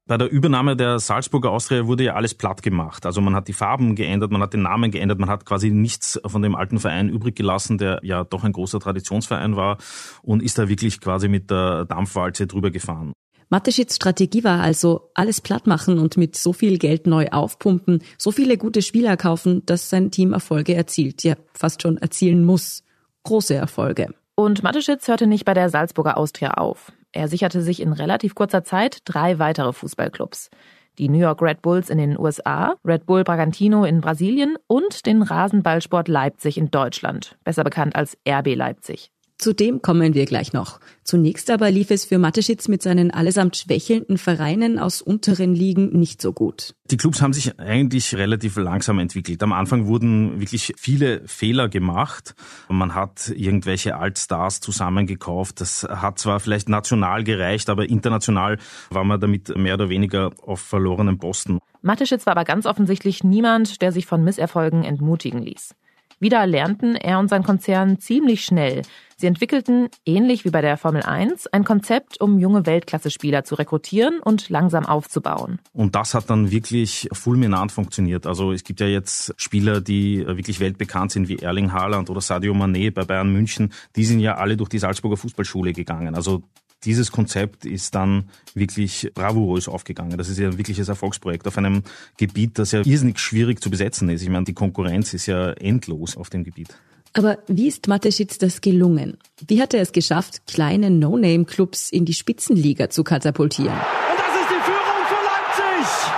Bei 0.07 0.19
der 0.19 0.29
Übernahme 0.29 0.75
der 0.75 1.00
Salzburger 1.00 1.50
Austria 1.50 1.88
wurde 1.88 2.03
ja 2.03 2.13
alles 2.13 2.35
platt 2.35 2.62
gemacht. 2.62 3.07
Also 3.07 3.21
man 3.21 3.35
hat 3.35 3.47
die 3.47 3.53
Farben 3.53 3.95
geändert, 3.95 4.29
man 4.29 4.39
hat 4.39 4.53
den 4.53 4.62
Namen 4.62 4.91
geändert, 4.91 5.17
man 5.17 5.29
hat 5.29 5.45
quasi 5.45 5.71
nichts 5.71 6.21
von 6.24 6.43
dem 6.43 6.53
alten 6.53 6.77
Verein 6.77 7.09
übrig 7.09 7.35
gelassen, 7.35 7.79
der 7.79 8.01
ja 8.03 8.24
doch 8.24 8.43
ein 8.43 8.51
großer 8.51 8.79
Traditionsverein 8.79 9.55
war 9.55 9.79
und 10.21 10.43
ist 10.43 10.59
da 10.59 10.69
wirklich 10.69 11.01
quasi 11.01 11.27
mit 11.27 11.50
der 11.50 11.85
Dampfwalze 11.85 12.45
drüber 12.45 12.69
gefahren. 12.69 13.13
Mateschitz 13.50 13.95
Strategie 13.95 14.43
war 14.43 14.62
also 14.62 15.09
alles 15.15 15.41
platt 15.41 15.65
machen 15.65 15.97
und 15.97 16.17
mit 16.17 16.35
so 16.35 16.53
viel 16.53 16.77
Geld 16.77 17.07
neu 17.07 17.29
aufpumpen, 17.31 18.03
so 18.19 18.31
viele 18.31 18.59
gute 18.59 18.83
Spieler 18.83 19.17
kaufen, 19.17 19.65
dass 19.65 19.89
sein 19.89 20.12
Team 20.12 20.33
Erfolge 20.33 20.75
erzielt, 20.75 21.24
ja 21.24 21.33
fast 21.53 21.81
schon 21.81 21.97
erzielen 21.97 22.43
muss. 22.45 22.83
Große 23.24 23.55
Erfolge. 23.55 24.13
Und 24.35 24.62
Mateschitz 24.62 25.07
hörte 25.07 25.25
nicht 25.25 25.45
bei 25.45 25.55
der 25.55 25.69
Salzburger 25.69 26.17
Austria 26.17 26.51
auf. 26.51 26.91
Er 27.15 27.29
sicherte 27.29 27.62
sich 27.62 27.81
in 27.81 27.93
relativ 27.93 28.36
kurzer 28.36 28.65
Zeit 28.65 29.00
drei 29.05 29.39
weitere 29.39 29.72
Fußballclubs. 29.72 30.50
Die 30.98 31.07
New 31.07 31.17
York 31.17 31.41
Red 31.41 31.62
Bulls 31.62 31.89
in 31.89 31.98
den 31.98 32.19
USA, 32.19 32.75
Red 32.84 33.05
Bull 33.05 33.24
Bragantino 33.24 33.86
in 33.86 34.01
Brasilien 34.01 34.57
und 34.67 35.05
den 35.05 35.22
Rasenballsport 35.22 36.10
Leipzig 36.10 36.57
in 36.57 36.72
Deutschland, 36.72 37.38
besser 37.45 37.63
bekannt 37.63 37.95
als 37.95 38.17
RB 38.27 38.55
Leipzig. 38.55 39.12
Zu 39.38 39.54
dem 39.54 39.82
kommen 39.82 40.13
wir 40.13 40.25
gleich 40.25 40.54
noch. 40.54 40.80
Zunächst 41.04 41.51
aber 41.51 41.70
lief 41.70 41.92
es 41.92 42.06
für 42.06 42.18
Mateschitz 42.18 42.70
mit 42.70 42.82
seinen 42.82 43.12
allesamt 43.12 43.58
schwächelnden 43.58 44.18
Vereinen 44.18 44.80
aus 44.80 45.01
unteren 45.01 45.54
Ligen 45.54 45.89
nicht 46.00 46.22
so 46.22 46.32
gut. 46.32 46.74
Die 46.89 46.98
Clubs 46.98 47.22
haben 47.22 47.34
sich 47.34 47.60
eigentlich 47.60 48.15
relativ 48.15 48.56
langsam 48.56 48.98
entwickelt. 48.98 49.44
Am 49.44 49.51
Anfang 49.51 49.88
wurden 49.88 50.39
wirklich 50.39 50.74
viele 50.77 51.22
Fehler 51.27 51.68
gemacht. 51.68 52.34
Man 52.70 52.96
hat 52.96 53.32
irgendwelche 53.36 53.98
Altstars 53.98 54.62
zusammengekauft. 54.62 55.60
Das 55.60 55.84
hat 55.84 56.18
zwar 56.18 56.39
vielleicht 56.39 56.70
national 56.70 57.24
gereicht, 57.25 57.70
aber 57.70 57.89
international 57.89 58.58
war 58.89 59.04
man 59.04 59.20
damit 59.20 59.56
mehr 59.58 59.74
oder 59.74 59.89
weniger 59.89 60.32
auf 60.42 60.62
verlorenen 60.62 61.20
Posten. 61.20 61.60
Mateschitz 61.82 62.25
war 62.25 62.32
aber 62.32 62.46
ganz 62.46 62.65
offensichtlich 62.65 63.24
niemand, 63.24 63.82
der 63.82 63.92
sich 63.92 64.06
von 64.06 64.24
Misserfolgen 64.24 64.84
entmutigen 64.84 65.44
ließ. 65.44 65.75
Wieder 66.19 66.45
lernten 66.48 66.95
er 66.95 67.19
und 67.19 67.29
sein 67.29 67.43
Konzern 67.43 68.00
ziemlich 68.00 68.45
schnell. 68.45 68.84
Sie 69.17 69.27
entwickelten, 69.27 69.88
ähnlich 70.05 70.43
wie 70.43 70.50
bei 70.50 70.62
der 70.62 70.75
Formel 70.77 71.01
1, 71.01 71.48
ein 71.48 71.63
Konzept, 71.63 72.19
um 72.19 72.38
junge 72.38 72.65
Weltklasse-Spieler 72.65 73.45
zu 73.45 73.55
rekrutieren 73.55 74.19
und 74.19 74.50
langsam 74.50 74.86
aufzubauen. 74.86 75.60
Und 75.72 75.95
das 75.95 76.13
hat 76.13 76.29
dann 76.29 76.51
wirklich 76.51 77.07
fulminant 77.13 77.72
funktioniert. 77.72 78.27
Also 78.27 78.51
es 78.51 78.65
gibt 78.65 78.81
ja 78.81 78.88
jetzt 78.88 79.34
Spieler, 79.38 79.79
die 79.79 80.25
wirklich 80.27 80.60
weltbekannt 80.60 81.12
sind, 81.12 81.29
wie 81.29 81.38
Erling 81.38 81.72
Haaland 81.72 82.10
oder 82.10 82.19
Sadio 82.19 82.53
Mané 82.53 82.93
bei 82.93 83.05
Bayern 83.05 83.31
München. 83.31 83.72
Die 83.95 84.03
sind 84.03 84.19
ja 84.19 84.36
alle 84.36 84.57
durch 84.57 84.69
die 84.69 84.79
Salzburger 84.79 85.15
Fußballschule 85.15 85.72
gegangen. 85.72 86.15
Also 86.15 86.43
dieses 86.86 87.12
Konzept 87.12 87.65
ist 87.65 87.96
dann 87.96 88.30
wirklich 88.54 89.12
bravourös 89.13 89.68
aufgegangen. 89.68 90.18
Das 90.18 90.30
ist 90.30 90.39
ja 90.39 90.48
ein 90.48 90.58
wirkliches 90.58 90.88
Erfolgsprojekt 90.88 91.48
auf 91.48 91.58
einem 91.58 91.84
Gebiet, 92.18 92.60
das 92.60 92.72
ja 92.72 92.82
irrsinnig 92.86 93.20
schwierig 93.20 93.62
zu 93.62 93.70
besetzen 93.70 94.10
ist. 94.10 94.22
Ich 94.22 94.30
meine, 94.30 94.46
die 94.46 94.54
Konkurrenz 94.54 95.13
ist 95.13 95.25
ja 95.25 95.51
endlos 95.51 96.15
auf 96.15 96.30
dem 96.30 96.44
Gebiet. 96.44 96.70
Aber 97.13 97.39
wie 97.48 97.68
ist 97.68 97.88
Mateschitz 97.88 98.38
das 98.38 98.60
gelungen? 98.62 99.18
Wie 99.48 99.62
hat 99.62 99.74
er 99.74 99.82
es 99.82 99.94
geschafft, 99.94 100.46
kleine 100.48 100.89
No-Name-Clubs 100.89 101.89
in 101.89 102.04
die 102.04 102.13
Spitzenliga 102.13 102.89
zu 102.89 103.04
katapultieren? 103.06 103.74
Und 103.74 104.20
das 104.20 104.42
ist 104.42 104.50
die 104.50 104.62
Führung 104.63 105.06
für 105.08 105.15
Leipzig! 105.24 106.12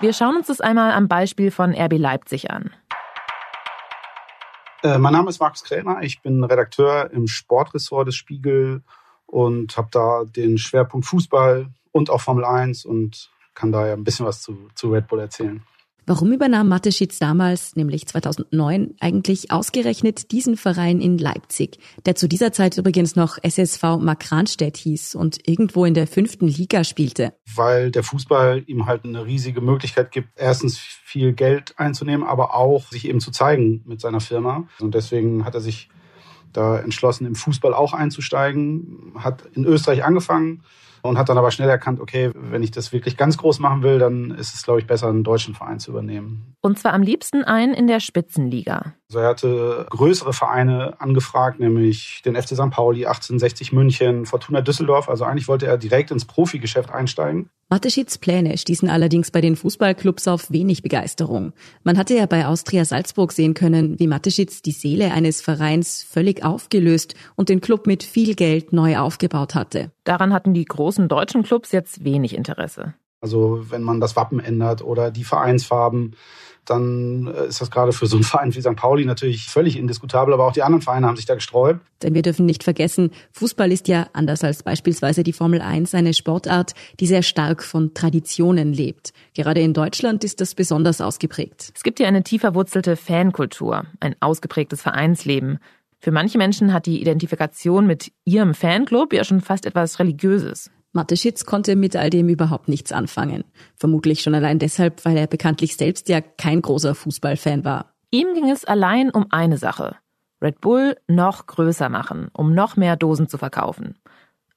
Wir 0.00 0.12
schauen 0.12 0.36
uns 0.36 0.48
das 0.48 0.60
einmal 0.60 0.92
am 0.92 1.08
Beispiel 1.08 1.50
von 1.50 1.74
RB 1.74 1.96
Leipzig 1.96 2.50
an. 2.50 2.70
Äh, 4.82 4.98
mein 4.98 5.12
Name 5.12 5.30
ist 5.30 5.38
Markus 5.38 5.62
Krämer, 5.62 6.02
ich 6.02 6.22
bin 6.22 6.42
Redakteur 6.42 7.10
im 7.12 7.28
Sportressort 7.28 8.08
des 8.08 8.16
Spiegel 8.16 8.82
und 9.26 9.76
habe 9.76 9.88
da 9.92 10.24
den 10.24 10.58
Schwerpunkt 10.58 11.06
Fußball 11.06 11.68
und 11.92 12.10
auch 12.10 12.20
Formel 12.20 12.44
1 12.44 12.84
und 12.84 13.30
kann 13.54 13.70
daher 13.70 13.92
ein 13.92 14.02
bisschen 14.02 14.26
was 14.26 14.42
zu, 14.42 14.68
zu 14.74 14.90
Red 14.90 15.06
Bull 15.06 15.20
erzählen. 15.20 15.62
Warum 16.04 16.32
übernahm 16.32 16.68
Mateschitz 16.68 17.20
damals, 17.20 17.76
nämlich 17.76 18.08
2009, 18.08 18.96
eigentlich 18.98 19.52
ausgerechnet 19.52 20.32
diesen 20.32 20.56
Verein 20.56 21.00
in 21.00 21.16
Leipzig, 21.16 21.78
der 22.06 22.16
zu 22.16 22.28
dieser 22.28 22.52
Zeit 22.52 22.76
übrigens 22.76 23.14
noch 23.14 23.38
SSV 23.40 23.98
Markranstädt 24.00 24.76
hieß 24.76 25.14
und 25.14 25.46
irgendwo 25.48 25.84
in 25.84 25.94
der 25.94 26.08
fünften 26.08 26.48
Liga 26.48 26.82
spielte? 26.82 27.34
Weil 27.54 27.92
der 27.92 28.02
Fußball 28.02 28.64
ihm 28.66 28.86
halt 28.86 29.04
eine 29.04 29.24
riesige 29.24 29.60
Möglichkeit 29.60 30.10
gibt, 30.10 30.30
erstens 30.34 30.78
viel 30.78 31.34
Geld 31.34 31.78
einzunehmen, 31.78 32.26
aber 32.26 32.54
auch 32.54 32.90
sich 32.90 33.08
eben 33.08 33.20
zu 33.20 33.30
zeigen 33.30 33.82
mit 33.86 34.00
seiner 34.00 34.20
Firma. 34.20 34.66
Und 34.80 34.96
deswegen 34.96 35.44
hat 35.44 35.54
er 35.54 35.60
sich 35.60 35.88
da 36.52 36.78
entschlossen, 36.78 37.26
im 37.26 37.36
Fußball 37.36 37.74
auch 37.74 37.92
einzusteigen, 37.92 39.12
hat 39.18 39.44
in 39.54 39.64
Österreich 39.64 40.04
angefangen 40.04 40.62
und 41.02 41.18
hat 41.18 41.28
dann 41.28 41.38
aber 41.38 41.50
schnell 41.50 41.68
erkannt, 41.68 42.00
okay, 42.00 42.30
wenn 42.34 42.62
ich 42.62 42.70
das 42.70 42.92
wirklich 42.92 43.16
ganz 43.16 43.36
groß 43.36 43.58
machen 43.58 43.82
will, 43.82 43.98
dann 43.98 44.30
ist 44.30 44.54
es, 44.54 44.62
glaube 44.62 44.80
ich, 44.80 44.86
besser, 44.86 45.08
einen 45.08 45.24
deutschen 45.24 45.54
Verein 45.54 45.80
zu 45.80 45.90
übernehmen. 45.90 46.54
Und 46.60 46.78
zwar 46.78 46.94
am 46.94 47.02
liebsten 47.02 47.44
einen 47.44 47.74
in 47.74 47.86
der 47.86 48.00
Spitzenliga. 48.00 48.94
Also 49.12 49.18
er 49.18 49.28
hatte 49.28 49.86
größere 49.90 50.32
Vereine 50.32 50.98
angefragt, 50.98 51.60
nämlich 51.60 52.22
den 52.24 52.34
FC 52.34 52.54
St. 52.54 52.70
Pauli, 52.70 53.04
1860 53.04 53.70
München, 53.70 54.24
Fortuna 54.24 54.62
Düsseldorf. 54.62 55.10
Also 55.10 55.24
eigentlich 55.24 55.48
wollte 55.48 55.66
er 55.66 55.76
direkt 55.76 56.10
ins 56.10 56.24
Profigeschäft 56.24 56.90
einsteigen. 56.90 57.50
Mateschitz 57.68 58.16
Pläne 58.16 58.56
stießen 58.56 58.88
allerdings 58.88 59.30
bei 59.30 59.42
den 59.42 59.54
Fußballclubs 59.54 60.28
auf 60.28 60.50
wenig 60.50 60.80
Begeisterung. 60.80 61.52
Man 61.84 61.98
hatte 61.98 62.14
ja 62.14 62.24
bei 62.24 62.46
Austria 62.46 62.86
Salzburg 62.86 63.32
sehen 63.32 63.52
können, 63.52 63.98
wie 63.98 64.06
Mateschitz 64.06 64.62
die 64.62 64.72
Seele 64.72 65.12
eines 65.12 65.42
Vereins 65.42 66.02
völlig 66.02 66.42
aufgelöst 66.42 67.14
und 67.36 67.50
den 67.50 67.60
Club 67.60 67.86
mit 67.86 68.04
viel 68.04 68.34
Geld 68.34 68.72
neu 68.72 68.96
aufgebaut 68.96 69.54
hatte. 69.54 69.90
Daran 70.04 70.32
hatten 70.32 70.54
die 70.54 70.64
großen 70.64 71.08
deutschen 71.08 71.42
Clubs 71.42 71.70
jetzt 71.70 72.02
wenig 72.02 72.34
Interesse. 72.34 72.94
Also 73.20 73.70
wenn 73.70 73.82
man 73.82 74.00
das 74.00 74.16
Wappen 74.16 74.40
ändert 74.40 74.82
oder 74.82 75.10
die 75.10 75.24
Vereinsfarben, 75.24 76.16
dann 76.64 77.26
äh, 77.26 77.46
ist 77.46 77.60
das 77.60 77.70
gerade 77.70 77.92
für 77.92 78.06
so 78.06 78.16
einen 78.16 78.24
Verein 78.32 78.54
wie 78.54 78.60
St. 78.60 78.76
Pauli 78.76 79.04
natürlich 79.04 79.46
völlig 79.46 79.76
indiskutabel, 79.76 80.34
aber 80.34 80.46
auch 80.46 80.52
die 80.52 80.62
anderen 80.62 80.82
Vereine 80.82 81.06
haben 81.06 81.16
sich 81.16 81.26
da 81.26 81.34
gesträubt. 81.34 81.80
Denn 82.02 82.14
wir 82.14 82.22
dürfen 82.22 82.46
nicht 82.46 82.64
vergessen, 82.64 83.10
Fußball 83.32 83.70
ist 83.72 83.88
ja, 83.88 84.08
anders 84.12 84.44
als 84.44 84.62
beispielsweise 84.62 85.22
die 85.22 85.32
Formel 85.32 85.60
1, 85.60 85.94
eine 85.94 86.14
Sportart, 86.14 86.74
die 87.00 87.06
sehr 87.06 87.22
stark 87.22 87.62
von 87.62 87.94
Traditionen 87.94 88.72
lebt. 88.72 89.12
Gerade 89.34 89.60
in 89.60 89.74
Deutschland 89.74 90.24
ist 90.24 90.40
das 90.40 90.54
besonders 90.54 91.00
ausgeprägt. 91.00 91.72
Es 91.74 91.82
gibt 91.82 91.98
hier 91.98 92.08
eine 92.08 92.22
tief 92.22 92.42
verwurzelte 92.42 92.96
Fankultur, 92.96 93.84
ein 94.00 94.16
ausgeprägtes 94.20 94.82
Vereinsleben. 94.82 95.58
Für 95.98 96.10
manche 96.10 96.38
Menschen 96.38 96.72
hat 96.72 96.86
die 96.86 97.00
Identifikation 97.00 97.86
mit 97.86 98.10
ihrem 98.24 98.54
Fanclub 98.54 99.12
ja 99.12 99.22
schon 99.22 99.40
fast 99.40 99.66
etwas 99.66 100.00
Religiöses. 100.00 100.70
Mateschitz 100.92 101.46
konnte 101.46 101.74
mit 101.74 101.96
all 101.96 102.10
dem 102.10 102.28
überhaupt 102.28 102.68
nichts 102.68 102.92
anfangen. 102.92 103.44
Vermutlich 103.76 104.20
schon 104.20 104.34
allein 104.34 104.58
deshalb, 104.58 105.04
weil 105.04 105.16
er 105.16 105.26
bekanntlich 105.26 105.76
selbst 105.76 106.08
ja 106.08 106.20
kein 106.20 106.62
großer 106.62 106.94
Fußballfan 106.94 107.64
war. 107.64 107.94
Ihm 108.10 108.34
ging 108.34 108.50
es 108.50 108.64
allein 108.64 109.10
um 109.10 109.26
eine 109.30 109.56
Sache. 109.56 109.96
Red 110.42 110.60
Bull 110.60 110.96
noch 111.08 111.46
größer 111.46 111.88
machen, 111.88 112.28
um 112.32 112.54
noch 112.54 112.76
mehr 112.76 112.96
Dosen 112.96 113.28
zu 113.28 113.38
verkaufen. 113.38 113.94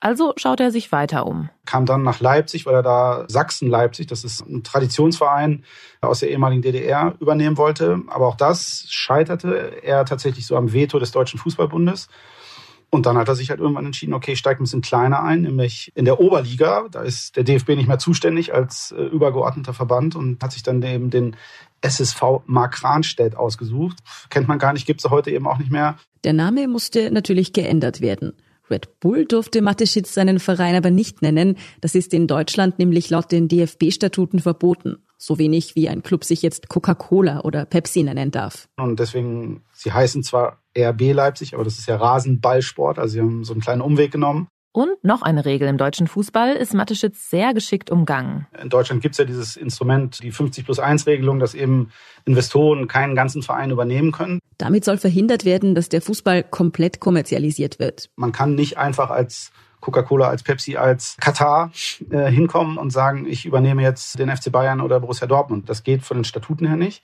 Also 0.02 0.34
schaut 0.36 0.60
er 0.60 0.72
sich 0.72 0.92
weiter 0.92 1.26
um. 1.26 1.50
Kam 1.66 1.86
dann 1.86 2.04
nach 2.04 2.20
Leipzig, 2.20 2.66
weil 2.66 2.76
er 2.76 2.84
da 2.84 3.26
Sachsen-Leipzig, 3.28 4.08
das 4.08 4.24
ist 4.24 4.42
ein 4.42 4.64
Traditionsverein 4.64 5.64
aus 6.02 6.20
der 6.20 6.30
ehemaligen 6.30 6.62
DDR, 6.62 7.16
übernehmen 7.20 7.58
wollte. 7.58 8.02
Aber 8.08 8.28
auch 8.28 8.36
das 8.36 8.86
scheiterte 8.90 9.82
er 9.84 10.06
tatsächlich 10.06 10.46
so 10.46 10.58
am 10.58 10.74
Veto 10.74 11.00
des 11.00 11.12
Deutschen 11.12 11.40
Fußballbundes. 11.40 12.08
Und 12.96 13.06
dann 13.06 13.18
hat 13.18 13.28
er 13.28 13.36
sich 13.36 13.50
halt 13.50 13.60
irgendwann 13.60 13.86
entschieden, 13.86 14.14
okay, 14.14 14.32
ich 14.32 14.40
steige 14.40 14.62
ein 14.62 14.64
bisschen 14.64 14.82
kleiner 14.82 15.22
ein, 15.22 15.42
nämlich 15.42 15.92
in 15.96 16.06
der 16.06 16.22
Oberliga. 16.22 16.88
Da 16.90 17.02
ist 17.02 17.36
der 17.36 17.44
DFB 17.44 17.72
nicht 17.72 17.90
mehr 17.90 18.00
zuständig 18.00 18.54
als 18.54 18.96
äh, 18.98 19.04
übergeordneter 19.04 19.74
Verband 19.74 20.16
und 20.16 20.42
hat 20.42 20.54
sich 20.54 20.64
dann 20.64 20.82
eben 20.82 21.10
den 21.10 21.36
SSV 21.82 22.22
Mark 22.46 22.82
Ranstedt 22.86 23.36
ausgesucht. 23.36 23.98
Kennt 24.30 24.48
man 24.48 24.60
gar 24.60 24.72
nicht, 24.72 24.86
gibt 24.86 25.04
es 25.04 25.12
heute 25.12 25.30
eben 25.30 25.46
auch 25.46 25.58
nicht 25.58 25.72
mehr. 25.72 25.98
Der 26.24 26.32
Name 26.32 26.70
musste 26.70 27.12
natürlich 27.12 27.52
geändert 27.52 28.00
werden. 28.00 28.32
Red 28.72 29.02
Bull 29.02 29.26
durfte 29.26 29.62
Mateschitz 29.62 30.14
seinen 30.14 30.40
Verein 30.40 30.76
aber 30.76 30.90
nicht 30.90 31.22
nennen. 31.22 31.58
Das 31.82 31.96
ist 31.96 32.14
in 32.14 32.28
Deutschland 32.28 32.80
nämlich 32.80 33.10
laut 33.10 33.30
den 33.30 33.50
DFB-Statuten 33.50 34.40
verboten. 34.40 35.05
So 35.18 35.40
wenig 35.40 35.76
wie 35.76 35.90
ein 35.90 36.04
Club 36.04 36.24
sich 36.24 36.42
jetzt 36.42 36.70
Coca-Cola 36.70 37.42
oder 37.42 37.66
Pepsi 37.66 38.04
nennen 38.04 38.32
darf. 38.32 38.68
Und 38.78 39.00
deswegen, 39.00 39.64
sie 39.74 39.92
heißen 39.92 40.24
zwar 40.24 40.60
RB 40.78 41.14
Leipzig, 41.14 41.54
aber 41.54 41.64
das 41.64 41.78
ist 41.78 41.88
ja 41.88 41.96
Rasenballsport, 41.96 43.00
also 43.00 43.14
sie 43.14 43.22
haben 43.22 43.44
so 43.44 43.54
einen 43.54 43.62
kleinen 43.62 43.82
Umweg 43.82 44.12
genommen. 44.12 44.48
Und 44.76 45.02
noch 45.04 45.22
eine 45.22 45.46
Regel 45.46 45.70
im 45.70 45.78
deutschen 45.78 46.06
Fußball 46.06 46.54
ist 46.54 46.74
Mateschitz 46.74 47.30
sehr 47.30 47.54
geschickt 47.54 47.90
umgangen. 47.90 48.46
In 48.62 48.68
Deutschland 48.68 49.02
gibt 49.02 49.14
es 49.14 49.20
ja 49.20 49.24
dieses 49.24 49.56
Instrument, 49.56 50.22
die 50.22 50.32
50 50.32 50.66
plus 50.66 50.80
1 50.80 51.08
Regelung, 51.08 51.40
dass 51.40 51.54
eben 51.54 51.92
Investoren 52.26 52.90
keinen 52.90 53.16
ganzen 53.16 53.42
Verein 53.42 53.72
übernehmen 53.72 54.12
können. 54.12 54.40
Damit 54.58 54.84
soll 54.84 54.98
verhindert 54.98 55.46
werden, 55.46 55.76
dass 55.76 55.88
der 55.88 56.02
Fußball 56.02 56.44
komplett 56.44 57.00
kommerzialisiert 57.00 57.80
wird. 57.80 58.10
Man 58.18 58.34
kann 58.34 58.56
nicht 58.56 58.78
einfach 58.78 59.12
als 59.12 59.54
Coca-Cola, 59.80 60.28
als 60.28 60.44
Pepsi, 60.44 60.78
als 60.78 61.18
Katar 61.20 61.72
äh, 62.10 62.30
hinkommen 62.32 62.78
und 62.78 62.92
sagen, 62.92 63.26
ich 63.26 63.46
übernehme 63.46 63.82
jetzt 63.82 64.20
den 64.20 64.36
FC 64.36 64.52
Bayern 64.52 64.82
oder 64.82 65.00
Borussia 65.00 65.28
Dortmund. 65.28 65.70
Das 65.70 65.84
geht 65.84 66.04
von 66.04 66.18
den 66.18 66.24
Statuten 66.24 66.66
her 66.66 66.76
nicht. 66.76 67.04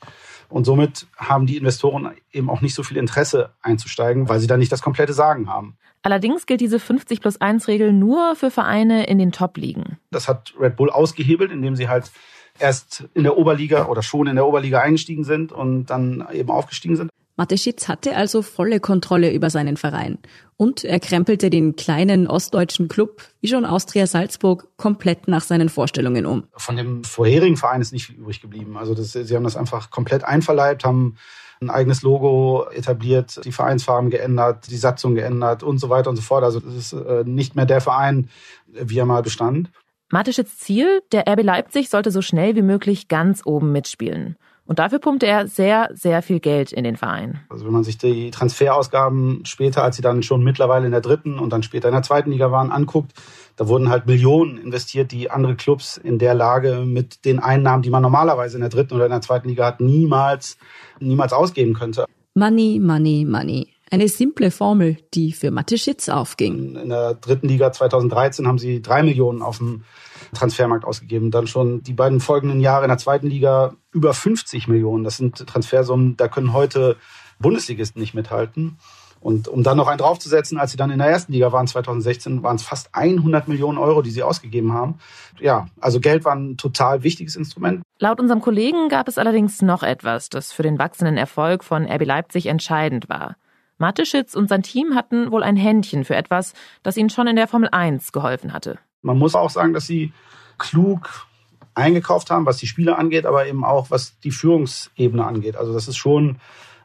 Und 0.50 0.66
somit 0.66 1.08
haben 1.18 1.46
die 1.46 1.58
Investoren 1.58 2.12
eben 2.32 2.50
auch 2.50 2.62
nicht 2.62 2.76
so 2.76 2.84
viel 2.84 2.98
Interesse 2.98 3.52
einzusteigen, 3.62 4.30
weil 4.30 4.40
sie 4.40 4.48
da 4.48 4.58
nicht 4.58 4.72
das 4.72 4.82
komplette 4.82 5.14
Sagen 5.14 5.50
haben. 5.50 5.78
Allerdings 6.04 6.48
gilt 6.48 6.62
diese 6.62 6.80
50 6.80 7.22
plus 7.22 7.40
1 7.40 7.68
Regel 7.68 7.94
nur 7.94 8.36
für 8.36 8.50
Vereine 8.50 9.06
in 9.06 9.20
den 9.20 9.32
Top-Ligen. 9.32 9.98
Das 10.10 10.28
hat 10.28 10.54
Red 10.60 10.76
Bull 10.76 10.90
ausgehebelt, 10.90 11.52
indem 11.52 11.76
sie 11.76 11.88
halt 11.88 12.12
erst 12.60 13.08
in 13.14 13.24
der 13.24 13.38
Oberliga 13.38 13.86
oder 13.86 14.02
schon 14.02 14.28
in 14.28 14.36
der 14.36 14.48
Oberliga 14.48 14.82
eingestiegen 14.82 15.24
sind 15.24 15.52
und 15.52 15.86
dann 15.86 16.28
eben 16.32 16.50
aufgestiegen 16.50 16.96
sind. 16.96 17.12
Mateschitz 17.42 17.88
hatte 17.88 18.16
also 18.16 18.44
volle 18.44 18.80
Kontrolle 18.80 19.34
über 19.34 19.50
seinen 19.50 19.76
Verein. 19.76 20.20
Und 20.58 20.84
er 20.84 21.00
krempelte 21.00 21.50
den 21.50 21.76
kleinen 21.76 22.28
ostdeutschen 22.28 22.88
Club, 22.88 23.24
wie 23.40 23.48
schon 23.48 23.66
Austria 23.66 24.06
Salzburg, 24.06 24.68
komplett 24.78 25.28
nach 25.28 25.42
seinen 25.42 25.70
Vorstellungen 25.70 26.28
um. 26.28 26.44
Von 26.56 26.76
dem 26.76 27.04
vorherigen 27.04 27.58
Verein 27.58 27.82
ist 27.82 27.94
nicht 27.94 28.06
viel 28.06 28.18
übrig 28.18 28.42
geblieben. 28.42 28.78
Also 28.78 28.94
das, 28.94 29.14
sie 29.14 29.36
haben 29.36 29.44
das 29.44 29.58
einfach 29.58 29.90
komplett 29.90 30.24
einverleibt, 30.24 30.86
haben 30.86 31.18
ein 31.62 31.72
eigenes 31.72 32.04
Logo 32.04 32.68
etabliert, 32.70 33.44
die 33.44 33.52
Vereinsfarben 33.52 34.12
geändert, 34.12 34.70
die 34.70 34.78
Satzung 34.78 35.16
geändert 35.16 35.64
und 35.64 35.80
so 35.80 35.90
weiter 35.90 36.12
und 36.12 36.18
so 36.18 36.22
fort. 36.22 36.44
Also 36.44 36.60
das 36.60 36.76
ist 36.76 36.94
äh, 36.94 37.24
nicht 37.26 37.56
mehr 37.56 37.66
der 37.66 37.82
Verein, 37.82 38.30
wie 38.68 39.00
er 39.00 39.08
mal 39.08 39.24
bestand. 39.24 39.72
Mateschitz 40.12 40.60
Ziel, 40.60 41.02
der 41.12 41.28
RB 41.28 41.42
Leipzig 41.42 41.90
sollte 41.90 42.12
so 42.12 42.22
schnell 42.22 42.56
wie 42.56 42.62
möglich 42.62 43.08
ganz 43.08 43.42
oben 43.46 43.72
mitspielen. 43.72 44.38
Und 44.66 44.80
dafür 44.80 45.00
pumpte 45.00 45.26
er 45.26 45.48
sehr, 45.48 45.90
sehr 45.94 46.22
viel 46.22 46.40
Geld 46.40 46.72
in 46.72 46.84
den 46.84 46.96
Verein. 46.96 47.40
Also 47.50 47.66
wenn 47.66 47.74
man 47.74 47.84
sich 47.84 47.98
die 47.98 48.32
Transferausgaben 48.32 49.44
später, 49.46 49.84
als 49.84 49.96
sie 49.96 50.02
dann 50.02 50.24
schon 50.24 50.44
mittlerweile 50.44 50.86
in 50.86 50.92
der 50.92 51.02
dritten 51.02 51.40
und 51.40 51.52
dann 51.52 51.64
später 51.64 51.90
in 51.90 51.94
der 51.94 52.04
zweiten 52.04 52.32
Liga 52.32 52.52
waren, 52.52 52.72
anguckt, 52.72 53.12
da 53.58 53.68
wurden 53.68 53.90
halt 53.90 54.06
Millionen 54.06 54.58
investiert, 54.58 55.12
die 55.12 55.30
andere 55.30 55.56
Clubs 55.56 55.98
in 55.98 56.20
der 56.20 56.34
Lage 56.34 56.84
mit 56.86 57.26
den 57.26 57.40
Einnahmen, 57.40 57.84
die 57.84 57.90
man 57.90 58.02
normalerweise 58.02 58.56
in 58.58 58.62
der 58.62 58.70
dritten 58.70 58.94
oder 58.96 59.06
in 59.06 59.12
der 59.12 59.22
zweiten 59.22 59.50
Liga 59.50 59.66
hat, 59.66 59.82
niemals, 59.82 60.58
niemals 61.00 61.34
ausgeben 61.34 61.74
könnte. 61.74 62.06
Money, 62.34 62.80
money, 62.82 63.26
money. 63.28 63.68
Eine 63.90 64.08
simple 64.08 64.52
Formel, 64.52 64.98
die 65.14 65.34
für 65.34 65.52
Mateschitz 65.52 66.08
aufging. 66.08 66.78
In 66.78 66.90
der 66.90 67.16
dritten 67.16 67.50
Liga 67.50 67.74
2013 67.74 68.48
haben 68.48 68.58
sie 68.58 68.82
drei 68.82 69.04
Millionen 69.04 69.42
auf 69.42 69.58
dem 69.58 69.84
Transfermarkt 70.34 70.86
ausgegeben. 70.86 71.32
Dann 71.32 71.48
schon 71.48 71.84
die 71.84 71.94
beiden 71.94 72.20
folgenden 72.20 72.60
Jahre 72.60 72.86
in 72.86 72.90
der 72.90 72.98
zweiten 72.98 73.28
Liga 73.28 73.74
über 73.92 74.14
50 74.14 74.68
Millionen. 74.68 75.04
Das 75.04 75.18
sind 75.18 75.46
Transfersummen, 75.48 76.18
da 76.18 76.28
können 76.28 76.54
heute 76.54 76.98
Bundesligisten 77.40 78.00
nicht 78.00 78.14
mithalten. 78.14 78.78
Und 79.22 79.48
um 79.48 79.62
dann 79.62 79.78
noch 79.78 79.88
einen 79.88 80.00
draufzusetzen, 80.00 80.58
als 80.58 80.72
sie 80.72 80.78
dann 80.78 80.90
in 80.90 80.98
der 80.98 81.08
ersten 81.08 81.32
Liga 81.32 81.52
waren, 81.52 81.68
2016, 81.68 82.42
waren 82.42 82.56
es 82.56 82.64
fast 82.64 82.90
100 82.94 83.48
Millionen 83.48 83.78
Euro, 83.78 84.02
die 84.02 84.10
sie 84.10 84.24
ausgegeben 84.24 84.74
haben. 84.74 84.96
Ja, 85.40 85.68
also 85.80 86.00
Geld 86.00 86.26
war 86.26 86.36
ein 86.36 86.58
total 86.58 87.04
wichtiges 87.04 87.36
Instrument. 87.36 87.84
Laut 88.00 88.20
unserem 88.20 88.42
Kollegen 88.42 88.90
gab 88.90 89.08
es 89.08 89.20
allerdings 89.20 89.62
noch 89.62 89.84
etwas, 89.84 90.30
das 90.30 90.52
für 90.52 90.64
den 90.64 90.80
wachsenden 90.80 91.18
Erfolg 91.18 91.64
von 91.64 91.86
RB 91.86 92.04
Leipzig 92.04 92.48
entscheidend 92.48 93.10
war. 93.10 93.36
Mateschitz 93.78 94.34
und 94.36 94.50
sein 94.50 94.64
Team 94.64 94.96
hatten 94.96 95.32
wohl 95.32 95.44
ein 95.44 95.56
Händchen 95.56 96.04
für 96.04 96.16
etwas, 96.16 96.54
das 96.82 96.98
ihnen 96.98 97.12
schon 97.12 97.28
in 97.28 97.36
der 97.36 97.48
Formel 97.48 97.70
1 97.72 98.12
geholfen 98.12 98.54
hatte. 98.54 98.80
Man 99.02 99.18
muss 99.18 99.36
auch 99.36 99.50
sagen, 99.50 99.74
dass 99.74 99.86
sie 99.86 100.14
klug 100.58 101.28
eingekauft 101.74 102.30
haben, 102.30 102.46
was 102.46 102.58
die 102.58 102.68
Spieler 102.68 103.00
angeht, 103.00 103.26
aber 103.26 103.48
eben 103.48 103.64
auch 103.64 103.90
was 103.90 104.20
die 104.20 104.32
Führungsebene 104.32 105.26
angeht. 105.26 105.56
Also 105.56 105.74
das 105.74 105.88
ist 105.88 105.98
schon 105.98 106.38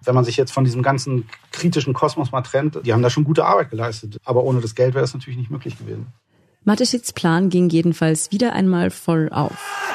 wenn 0.07 0.15
man 0.15 0.25
sich 0.25 0.37
jetzt 0.37 0.53
von 0.53 0.65
diesem 0.65 0.83
ganzen 0.83 1.29
kritischen 1.53 1.95
Kosmos 1.95 2.33
mal 2.33 2.43
trennt, 2.43 2.79
die 2.85 2.93
haben 2.93 3.03
da 3.03 3.11
schon 3.11 3.25
gute 3.25 3.45
Arbeit 3.45 3.71
geleistet. 3.71 4.21
Aber 4.25 4.45
ohne 4.45 4.61
das 4.61 4.75
Geld 4.75 4.95
wäre 4.95 5.05
es 5.05 5.15
natürlich 5.15 5.39
nicht 5.39 5.51
möglich 5.51 5.79
gewesen. 5.79 6.07
Mateschitz 6.65 7.13
Plan 7.13 7.49
ging 7.49 7.69
jedenfalls 7.69 8.33
wieder 8.33 8.53
einmal 8.53 8.91
voll 8.91 9.29
auf. 9.33 9.86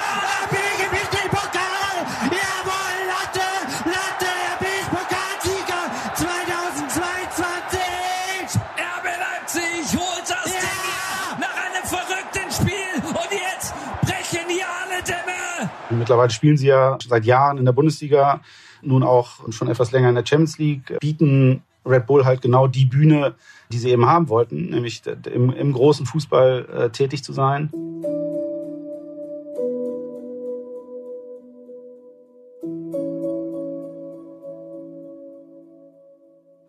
Mittlerweile 15.91 16.29
spielen 16.29 16.57
sie 16.57 16.67
ja 16.67 16.97
seit 17.05 17.25
Jahren 17.25 17.57
in 17.57 17.65
der 17.65 17.73
Bundesliga 17.73 18.41
nun 18.81 19.03
auch 19.03 19.51
schon 19.51 19.67
etwas 19.67 19.91
länger 19.91 20.09
in 20.09 20.15
der 20.15 20.25
Champions 20.25 20.57
League, 20.57 20.97
bieten 20.99 21.63
Red 21.85 22.05
Bull 22.07 22.25
halt 22.25 22.41
genau 22.41 22.67
die 22.67 22.85
Bühne, 22.85 23.35
die 23.71 23.77
sie 23.77 23.89
eben 23.89 24.05
haben 24.05 24.29
wollten, 24.29 24.69
nämlich 24.69 25.01
im, 25.31 25.51
im 25.51 25.73
großen 25.73 26.05
Fußball 26.05 26.67
äh, 26.71 26.89
tätig 26.89 27.23
zu 27.23 27.33
sein. 27.33 27.71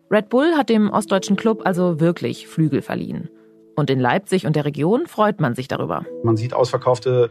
Red 0.09 0.29
Bull 0.29 0.53
hat 0.55 0.69
dem 0.69 0.91
ostdeutschen 0.91 1.35
Club 1.35 1.61
also 1.65 1.99
wirklich 1.99 2.47
Flügel 2.47 2.83
verliehen. 2.83 3.29
Und 3.75 3.89
in 3.89 3.99
Leipzig 3.99 4.45
und 4.45 4.55
der 4.55 4.65
Region 4.65 5.07
freut 5.07 5.39
man 5.39 5.55
sich 5.55 5.67
darüber. 5.67 6.05
Man 6.23 6.37
sieht 6.37 6.53
ausverkaufte 6.53 7.29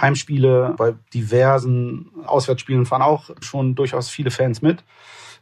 Heimspiele. 0.00 0.74
Bei 0.76 0.94
diversen 1.12 2.10
Auswärtsspielen 2.26 2.86
fahren 2.86 3.02
auch 3.02 3.30
schon 3.40 3.74
durchaus 3.74 4.08
viele 4.08 4.30
Fans 4.30 4.60
mit. 4.60 4.82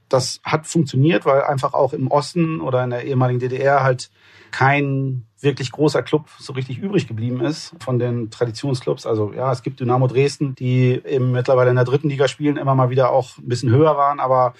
Das 0.08 0.40
hat 0.44 0.66
funktioniert, 0.66 1.24
weil 1.24 1.42
einfach 1.42 1.72
auch 1.72 1.94
im 1.94 2.08
Osten 2.08 2.60
oder 2.60 2.84
in 2.84 2.90
der 2.90 3.04
ehemaligen 3.04 3.40
DDR 3.40 3.82
halt 3.82 4.10
kein 4.50 5.24
wirklich 5.40 5.72
großer 5.72 6.02
Club 6.02 6.28
so 6.38 6.52
richtig 6.52 6.78
übrig 6.78 7.08
geblieben 7.08 7.40
ist 7.40 7.74
von 7.80 7.98
den 7.98 8.30
Traditionsclubs. 8.30 9.06
Also 9.06 9.32
ja, 9.32 9.50
es 9.50 9.62
gibt 9.62 9.80
Dynamo 9.80 10.06
Dresden, 10.06 10.54
die 10.54 11.00
eben 11.04 11.32
mittlerweile 11.32 11.70
in 11.70 11.76
der 11.76 11.86
dritten 11.86 12.10
Liga 12.10 12.28
spielen, 12.28 12.58
immer 12.58 12.74
mal 12.74 12.90
wieder 12.90 13.10
auch 13.10 13.38
ein 13.38 13.48
bisschen 13.48 13.70
höher 13.70 13.96
waren, 13.96 14.20
aber 14.20 14.54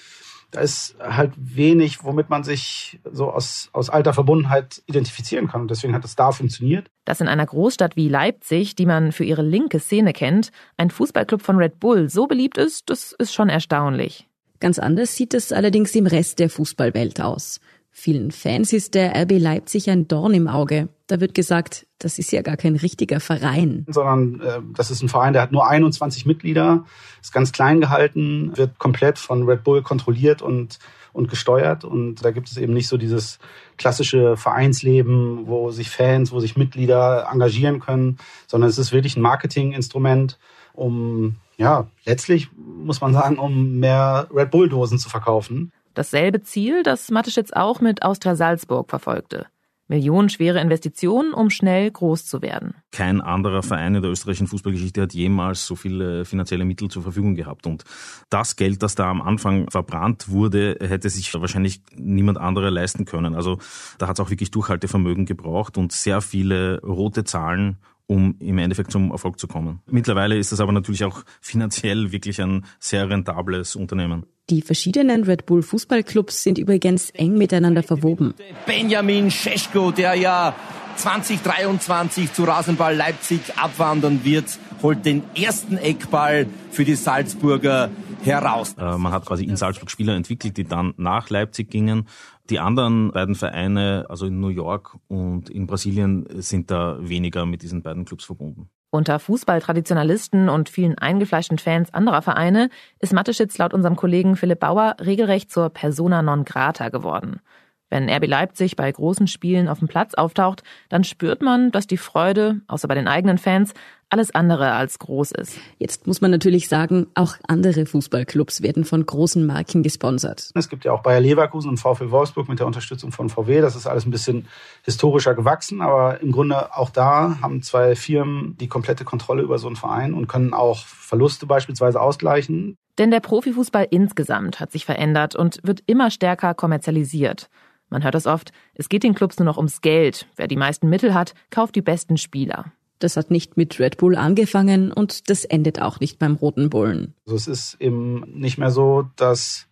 da 0.52 0.60
ist 0.60 0.96
halt 1.00 1.32
wenig, 1.36 2.04
womit 2.04 2.28
man 2.28 2.44
sich 2.44 3.00
so 3.10 3.30
aus, 3.30 3.70
aus 3.72 3.88
alter 3.88 4.12
Verbundenheit 4.12 4.82
identifizieren 4.86 5.48
kann. 5.48 5.62
Und 5.62 5.70
deswegen 5.70 5.94
hat 5.94 6.04
es 6.04 6.14
da 6.14 6.30
funktioniert. 6.30 6.88
Dass 7.06 7.22
in 7.22 7.28
einer 7.28 7.46
Großstadt 7.46 7.96
wie 7.96 8.08
Leipzig, 8.08 8.76
die 8.76 8.84
man 8.84 9.12
für 9.12 9.24
ihre 9.24 9.42
linke 9.42 9.80
Szene 9.80 10.12
kennt, 10.12 10.52
ein 10.76 10.90
Fußballclub 10.90 11.40
von 11.40 11.56
Red 11.56 11.80
Bull 11.80 12.10
so 12.10 12.26
beliebt 12.26 12.58
ist, 12.58 12.90
das 12.90 13.12
ist 13.12 13.32
schon 13.32 13.48
erstaunlich. 13.48 14.28
Ganz 14.60 14.78
anders 14.78 15.16
sieht 15.16 15.32
es 15.32 15.52
allerdings 15.52 15.94
im 15.94 16.06
Rest 16.06 16.38
der 16.38 16.50
Fußballwelt 16.50 17.20
aus. 17.22 17.58
Vielen 17.94 18.30
Fans 18.30 18.72
ist 18.72 18.94
der 18.94 19.14
RB 19.22 19.32
Leipzig 19.38 19.90
ein 19.90 20.08
Dorn 20.08 20.32
im 20.32 20.48
Auge. 20.48 20.88
Da 21.08 21.20
wird 21.20 21.34
gesagt, 21.34 21.86
das 21.98 22.18
ist 22.18 22.32
ja 22.32 22.40
gar 22.40 22.56
kein 22.56 22.74
richtiger 22.74 23.20
Verein. 23.20 23.84
Sondern 23.86 24.40
äh, 24.40 24.60
das 24.74 24.90
ist 24.90 25.02
ein 25.02 25.10
Verein, 25.10 25.34
der 25.34 25.42
hat 25.42 25.52
nur 25.52 25.68
21 25.68 26.24
Mitglieder, 26.24 26.86
ist 27.20 27.34
ganz 27.34 27.52
klein 27.52 27.82
gehalten, 27.82 28.56
wird 28.56 28.78
komplett 28.78 29.18
von 29.18 29.46
Red 29.46 29.62
Bull 29.62 29.82
kontrolliert 29.82 30.40
und, 30.40 30.78
und 31.12 31.28
gesteuert. 31.28 31.84
Und 31.84 32.24
da 32.24 32.30
gibt 32.30 32.48
es 32.50 32.56
eben 32.56 32.72
nicht 32.72 32.88
so 32.88 32.96
dieses 32.96 33.38
klassische 33.76 34.38
Vereinsleben, 34.38 35.46
wo 35.46 35.70
sich 35.70 35.90
Fans, 35.90 36.32
wo 36.32 36.40
sich 36.40 36.56
Mitglieder 36.56 37.28
engagieren 37.30 37.78
können, 37.78 38.16
sondern 38.46 38.70
es 38.70 38.78
ist 38.78 38.92
wirklich 38.92 39.18
ein 39.18 39.22
Marketinginstrument, 39.22 40.38
um, 40.72 41.36
ja, 41.58 41.88
letztlich 42.06 42.48
muss 42.56 43.02
man 43.02 43.12
sagen, 43.12 43.38
um 43.38 43.78
mehr 43.78 44.28
Red 44.34 44.50
Bull-Dosen 44.50 44.98
zu 44.98 45.10
verkaufen. 45.10 45.72
Dasselbe 45.94 46.42
Ziel, 46.42 46.82
das 46.82 47.10
Mateschitz 47.10 47.52
auch 47.52 47.80
mit 47.80 48.02
Austria 48.02 48.34
Salzburg 48.34 48.90
verfolgte. 48.90 49.46
Millionenschwere 49.88 50.58
Investitionen, 50.60 51.34
um 51.34 51.50
schnell 51.50 51.90
groß 51.90 52.24
zu 52.24 52.40
werden. 52.40 52.74
Kein 52.92 53.20
anderer 53.20 53.62
Verein 53.62 53.94
in 53.94 54.02
der 54.02 54.10
österreichischen 54.10 54.46
Fußballgeschichte 54.46 55.02
hat 55.02 55.12
jemals 55.12 55.66
so 55.66 55.76
viele 55.76 56.24
finanzielle 56.24 56.64
Mittel 56.64 56.88
zur 56.88 57.02
Verfügung 57.02 57.34
gehabt. 57.34 57.66
Und 57.66 57.84
das 58.30 58.56
Geld, 58.56 58.82
das 58.82 58.94
da 58.94 59.10
am 59.10 59.20
Anfang 59.20 59.68
verbrannt 59.70 60.30
wurde, 60.30 60.78
hätte 60.80 61.10
sich 61.10 61.34
wahrscheinlich 61.34 61.82
niemand 61.94 62.38
anderer 62.38 62.70
leisten 62.70 63.04
können. 63.04 63.34
Also 63.34 63.58
da 63.98 64.08
hat 64.08 64.18
es 64.18 64.24
auch 64.24 64.30
wirklich 64.30 64.50
Durchhaltevermögen 64.50 65.26
gebraucht 65.26 65.76
und 65.76 65.92
sehr 65.92 66.22
viele 66.22 66.80
rote 66.82 67.24
Zahlen 67.24 67.76
um 68.08 68.36
im 68.40 68.58
Endeffekt 68.58 68.90
zum 68.90 69.10
Erfolg 69.10 69.38
zu 69.38 69.46
kommen. 69.46 69.80
Mittlerweile 69.86 70.36
ist 70.36 70.52
das 70.52 70.60
aber 70.60 70.72
natürlich 70.72 71.04
auch 71.04 71.22
finanziell 71.40 72.12
wirklich 72.12 72.42
ein 72.42 72.66
sehr 72.78 73.08
rentables 73.08 73.74
Unternehmen. 73.74 74.26
Die 74.52 74.60
verschiedenen 74.60 75.24
Red 75.24 75.46
Bull 75.46 75.62
Fußballclubs 75.62 76.42
sind 76.42 76.58
übrigens 76.58 77.08
eng 77.08 77.38
miteinander 77.38 77.82
verwoben. 77.82 78.34
Benjamin 78.66 79.30
Scheschko, 79.30 79.92
der 79.92 80.12
ja 80.12 80.54
2023 80.96 82.34
zu 82.34 82.44
Rasenball 82.44 82.94
Leipzig 82.94 83.40
abwandern 83.56 84.26
wird, 84.26 84.44
holt 84.82 85.06
den 85.06 85.22
ersten 85.34 85.78
Eckball 85.78 86.46
für 86.70 86.84
die 86.84 86.96
Salzburger 86.96 87.88
heraus. 88.24 88.74
Äh, 88.78 88.98
man 88.98 89.10
hat 89.10 89.24
quasi 89.24 89.44
in 89.44 89.56
Salzburg 89.56 89.90
Spieler 89.90 90.16
entwickelt, 90.16 90.58
die 90.58 90.64
dann 90.64 90.92
nach 90.98 91.30
Leipzig 91.30 91.70
gingen. 91.70 92.06
Die 92.50 92.58
anderen 92.58 93.10
beiden 93.10 93.34
Vereine, 93.34 94.04
also 94.10 94.26
in 94.26 94.38
New 94.38 94.48
York 94.48 94.98
und 95.08 95.48
in 95.48 95.66
Brasilien, 95.66 96.26
sind 96.42 96.70
da 96.70 96.98
weniger 97.00 97.46
mit 97.46 97.62
diesen 97.62 97.80
beiden 97.80 98.04
Clubs 98.04 98.26
verbunden. 98.26 98.68
Unter 98.94 99.18
Fußballtraditionalisten 99.18 100.50
und 100.50 100.68
vielen 100.68 100.98
eingefleischten 100.98 101.56
Fans 101.56 101.94
anderer 101.94 102.20
Vereine 102.20 102.68
ist 102.98 103.14
Mateschitz 103.14 103.56
laut 103.56 103.72
unserem 103.72 103.96
Kollegen 103.96 104.36
Philipp 104.36 104.60
Bauer 104.60 104.96
regelrecht 105.00 105.50
zur 105.50 105.70
Persona 105.70 106.20
non 106.20 106.44
grata 106.44 106.90
geworden. 106.90 107.40
Wenn 107.88 108.10
RB 108.10 108.26
Leipzig 108.26 108.76
bei 108.76 108.92
großen 108.92 109.28
Spielen 109.28 109.68
auf 109.68 109.78
dem 109.78 109.88
Platz 109.88 110.12
auftaucht, 110.12 110.62
dann 110.90 111.04
spürt 111.04 111.40
man, 111.40 111.70
dass 111.70 111.86
die 111.86 111.96
Freude, 111.96 112.60
außer 112.66 112.86
bei 112.86 112.94
den 112.94 113.08
eigenen 113.08 113.38
Fans, 113.38 113.72
alles 114.12 114.34
andere 114.34 114.72
als 114.72 114.98
groß 114.98 115.32
ist. 115.32 115.58
Jetzt 115.78 116.06
muss 116.06 116.20
man 116.20 116.30
natürlich 116.30 116.68
sagen, 116.68 117.06
auch 117.14 117.36
andere 117.48 117.86
Fußballclubs 117.86 118.62
werden 118.62 118.84
von 118.84 119.04
großen 119.04 119.44
Marken 119.46 119.82
gesponsert. 119.82 120.50
Es 120.54 120.68
gibt 120.68 120.84
ja 120.84 120.92
auch 120.92 121.02
Bayer 121.02 121.20
Leverkusen 121.20 121.70
und 121.70 121.78
VfL 121.78 122.10
Wolfsburg 122.10 122.48
mit 122.48 122.58
der 122.58 122.66
Unterstützung 122.66 123.10
von 123.10 123.30
VW. 123.30 123.62
Das 123.62 123.74
ist 123.74 123.86
alles 123.86 124.04
ein 124.04 124.10
bisschen 124.10 124.46
historischer 124.82 125.34
gewachsen, 125.34 125.80
aber 125.80 126.20
im 126.20 126.30
Grunde 126.30 126.76
auch 126.76 126.90
da 126.90 127.38
haben 127.40 127.62
zwei 127.62 127.96
Firmen 127.96 128.56
die 128.58 128.68
komplette 128.68 129.04
Kontrolle 129.04 129.42
über 129.42 129.58
so 129.58 129.66
einen 129.66 129.76
Verein 129.76 130.12
und 130.12 130.28
können 130.28 130.52
auch 130.52 130.84
Verluste 130.84 131.46
beispielsweise 131.46 132.00
ausgleichen. 132.00 132.76
Denn 132.98 133.10
der 133.10 133.20
Profifußball 133.20 133.86
insgesamt 133.90 134.60
hat 134.60 134.72
sich 134.72 134.84
verändert 134.84 135.34
und 135.34 135.58
wird 135.62 135.82
immer 135.86 136.10
stärker 136.10 136.52
kommerzialisiert. 136.52 137.48
Man 137.88 138.04
hört 138.04 138.14
es 138.14 138.26
oft, 138.26 138.52
es 138.74 138.88
geht 138.88 139.02
den 139.02 139.14
Clubs 139.14 139.38
nur 139.38 139.46
noch 139.46 139.56
ums 139.56 139.80
Geld. 139.80 140.26
Wer 140.36 140.48
die 140.48 140.56
meisten 140.56 140.88
Mittel 140.88 141.14
hat, 141.14 141.34
kauft 141.50 141.74
die 141.76 141.82
besten 141.82 142.16
Spieler. 142.16 142.72
Das 143.02 143.16
hat 143.16 143.30
nicht 143.30 143.56
mit 143.56 143.78
Red 143.80 143.96
Bull 143.96 144.16
angefangen 144.16 144.92
und 144.92 145.28
das 145.28 145.44
endet 145.44 145.80
auch 145.80 146.00
nicht 146.00 146.18
beim 146.18 146.34
Roten 146.34 146.70
Bullen. 146.70 147.14
Also 147.26 147.36
es 147.36 147.48
ist 147.48 147.76
eben 147.80 148.20
nicht 148.38 148.58
mehr 148.58 148.70
so, 148.70 149.08
dass 149.16 149.66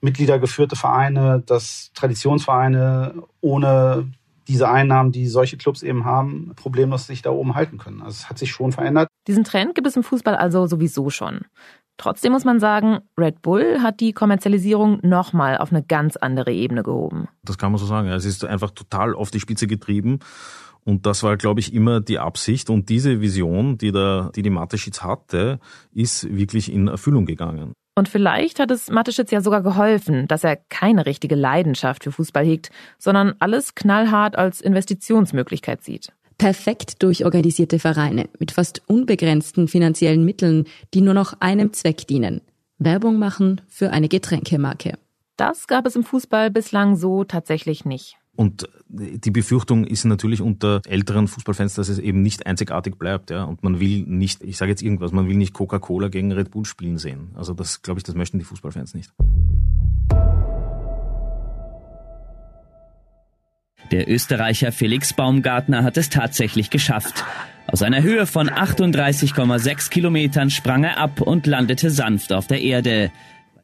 Mitgliedergeführte 0.00 0.74
Vereine, 0.74 1.42
dass 1.46 1.92
Traditionsvereine 1.94 3.22
ohne 3.40 4.10
diese 4.48 4.68
Einnahmen, 4.68 5.12
die 5.12 5.28
solche 5.28 5.56
Clubs 5.56 5.84
eben 5.84 6.04
haben, 6.04 6.52
problemlos 6.56 7.06
sich 7.06 7.22
da 7.22 7.30
oben 7.30 7.54
halten 7.54 7.78
können. 7.78 8.02
Also 8.02 8.16
es 8.22 8.28
hat 8.28 8.38
sich 8.38 8.50
schon 8.50 8.72
verändert. 8.72 9.08
Diesen 9.28 9.44
Trend 9.44 9.76
gibt 9.76 9.86
es 9.86 9.96
im 9.96 10.02
Fußball 10.02 10.34
also 10.34 10.66
sowieso 10.66 11.10
schon. 11.10 11.42
Trotzdem 11.96 12.32
muss 12.32 12.44
man 12.44 12.58
sagen, 12.58 12.98
Red 13.16 13.42
Bull 13.42 13.80
hat 13.80 14.00
die 14.00 14.12
Kommerzialisierung 14.12 14.98
nochmal 15.02 15.58
auf 15.58 15.70
eine 15.70 15.84
ganz 15.84 16.16
andere 16.16 16.52
Ebene 16.52 16.82
gehoben. 16.82 17.28
Das 17.44 17.58
kann 17.58 17.70
man 17.70 17.78
so 17.78 17.86
sagen. 17.86 18.08
Es 18.08 18.24
ist 18.24 18.44
einfach 18.44 18.72
total 18.72 19.14
auf 19.14 19.30
die 19.30 19.38
Spitze 19.38 19.68
getrieben. 19.68 20.18
Und 20.84 21.06
das 21.06 21.22
war, 21.22 21.36
glaube 21.36 21.60
ich, 21.60 21.72
immer 21.72 22.00
die 22.00 22.18
Absicht. 22.18 22.70
Und 22.70 22.88
diese 22.88 23.20
Vision, 23.20 23.78
die 23.78 23.92
der, 23.92 24.30
die, 24.34 24.42
die 24.42 24.50
Mateschitz 24.50 25.02
hatte, 25.02 25.60
ist 25.92 26.34
wirklich 26.34 26.72
in 26.72 26.88
Erfüllung 26.88 27.26
gegangen. 27.26 27.72
Und 27.94 28.08
vielleicht 28.08 28.58
hat 28.58 28.70
es 28.70 28.90
Mateschitz 28.90 29.30
ja 29.30 29.42
sogar 29.42 29.62
geholfen, 29.62 30.26
dass 30.26 30.44
er 30.44 30.56
keine 30.56 31.04
richtige 31.04 31.34
Leidenschaft 31.34 32.04
für 32.04 32.12
Fußball 32.12 32.44
hegt, 32.44 32.70
sondern 32.98 33.34
alles 33.38 33.74
knallhart 33.74 34.36
als 34.36 34.60
Investitionsmöglichkeit 34.60 35.84
sieht 35.84 36.12
perfekt 36.42 37.04
durchorganisierte 37.04 37.78
Vereine 37.78 38.28
mit 38.40 38.50
fast 38.50 38.82
unbegrenzten 38.88 39.68
finanziellen 39.68 40.24
Mitteln, 40.24 40.64
die 40.92 41.00
nur 41.00 41.14
noch 41.14 41.34
einem 41.38 41.72
Zweck 41.72 42.08
dienen. 42.08 42.40
Werbung 42.78 43.16
machen 43.20 43.60
für 43.68 43.92
eine 43.92 44.08
Getränkemarke. 44.08 44.98
Das 45.36 45.68
gab 45.68 45.86
es 45.86 45.94
im 45.94 46.02
Fußball 46.02 46.50
bislang 46.50 46.96
so 46.96 47.22
tatsächlich 47.22 47.84
nicht. 47.84 48.16
Und 48.34 48.66
die 48.88 49.30
Befürchtung 49.30 49.84
ist 49.84 50.04
natürlich 50.04 50.40
unter 50.40 50.80
älteren 50.86 51.28
Fußballfans, 51.28 51.74
dass 51.74 51.88
es 51.88 51.98
eben 51.98 52.22
nicht 52.22 52.46
einzigartig 52.46 52.96
bleibt, 52.96 53.30
ja. 53.30 53.44
Und 53.44 53.62
man 53.62 53.78
will 53.78 54.04
nicht, 54.06 54.42
ich 54.42 54.56
sage 54.56 54.70
jetzt 54.70 54.82
irgendwas, 54.82 55.12
man 55.12 55.28
will 55.28 55.36
nicht 55.36 55.52
Coca-Cola 55.52 56.08
gegen 56.08 56.32
Red 56.32 56.50
Bull 56.50 56.64
spielen 56.64 56.96
sehen. 56.96 57.32
Also 57.34 57.52
das, 57.52 57.82
glaube 57.82 57.98
ich, 57.98 58.04
das 58.04 58.14
möchten 58.14 58.38
die 58.38 58.44
Fußballfans 58.44 58.94
nicht. 58.94 59.12
Der 63.90 64.08
Österreicher 64.08 64.72
Felix 64.72 65.12
Baumgartner 65.12 65.84
hat 65.84 65.98
es 65.98 66.08
tatsächlich 66.08 66.70
geschafft. 66.70 67.24
Aus 67.66 67.82
einer 67.82 68.02
Höhe 68.02 68.26
von 68.26 68.48
38,6 68.48 69.90
Kilometern 69.90 70.48
sprang 70.48 70.84
er 70.84 70.98
ab 70.98 71.20
und 71.20 71.46
landete 71.46 71.90
sanft 71.90 72.32
auf 72.32 72.46
der 72.46 72.62
Erde. 72.62 73.12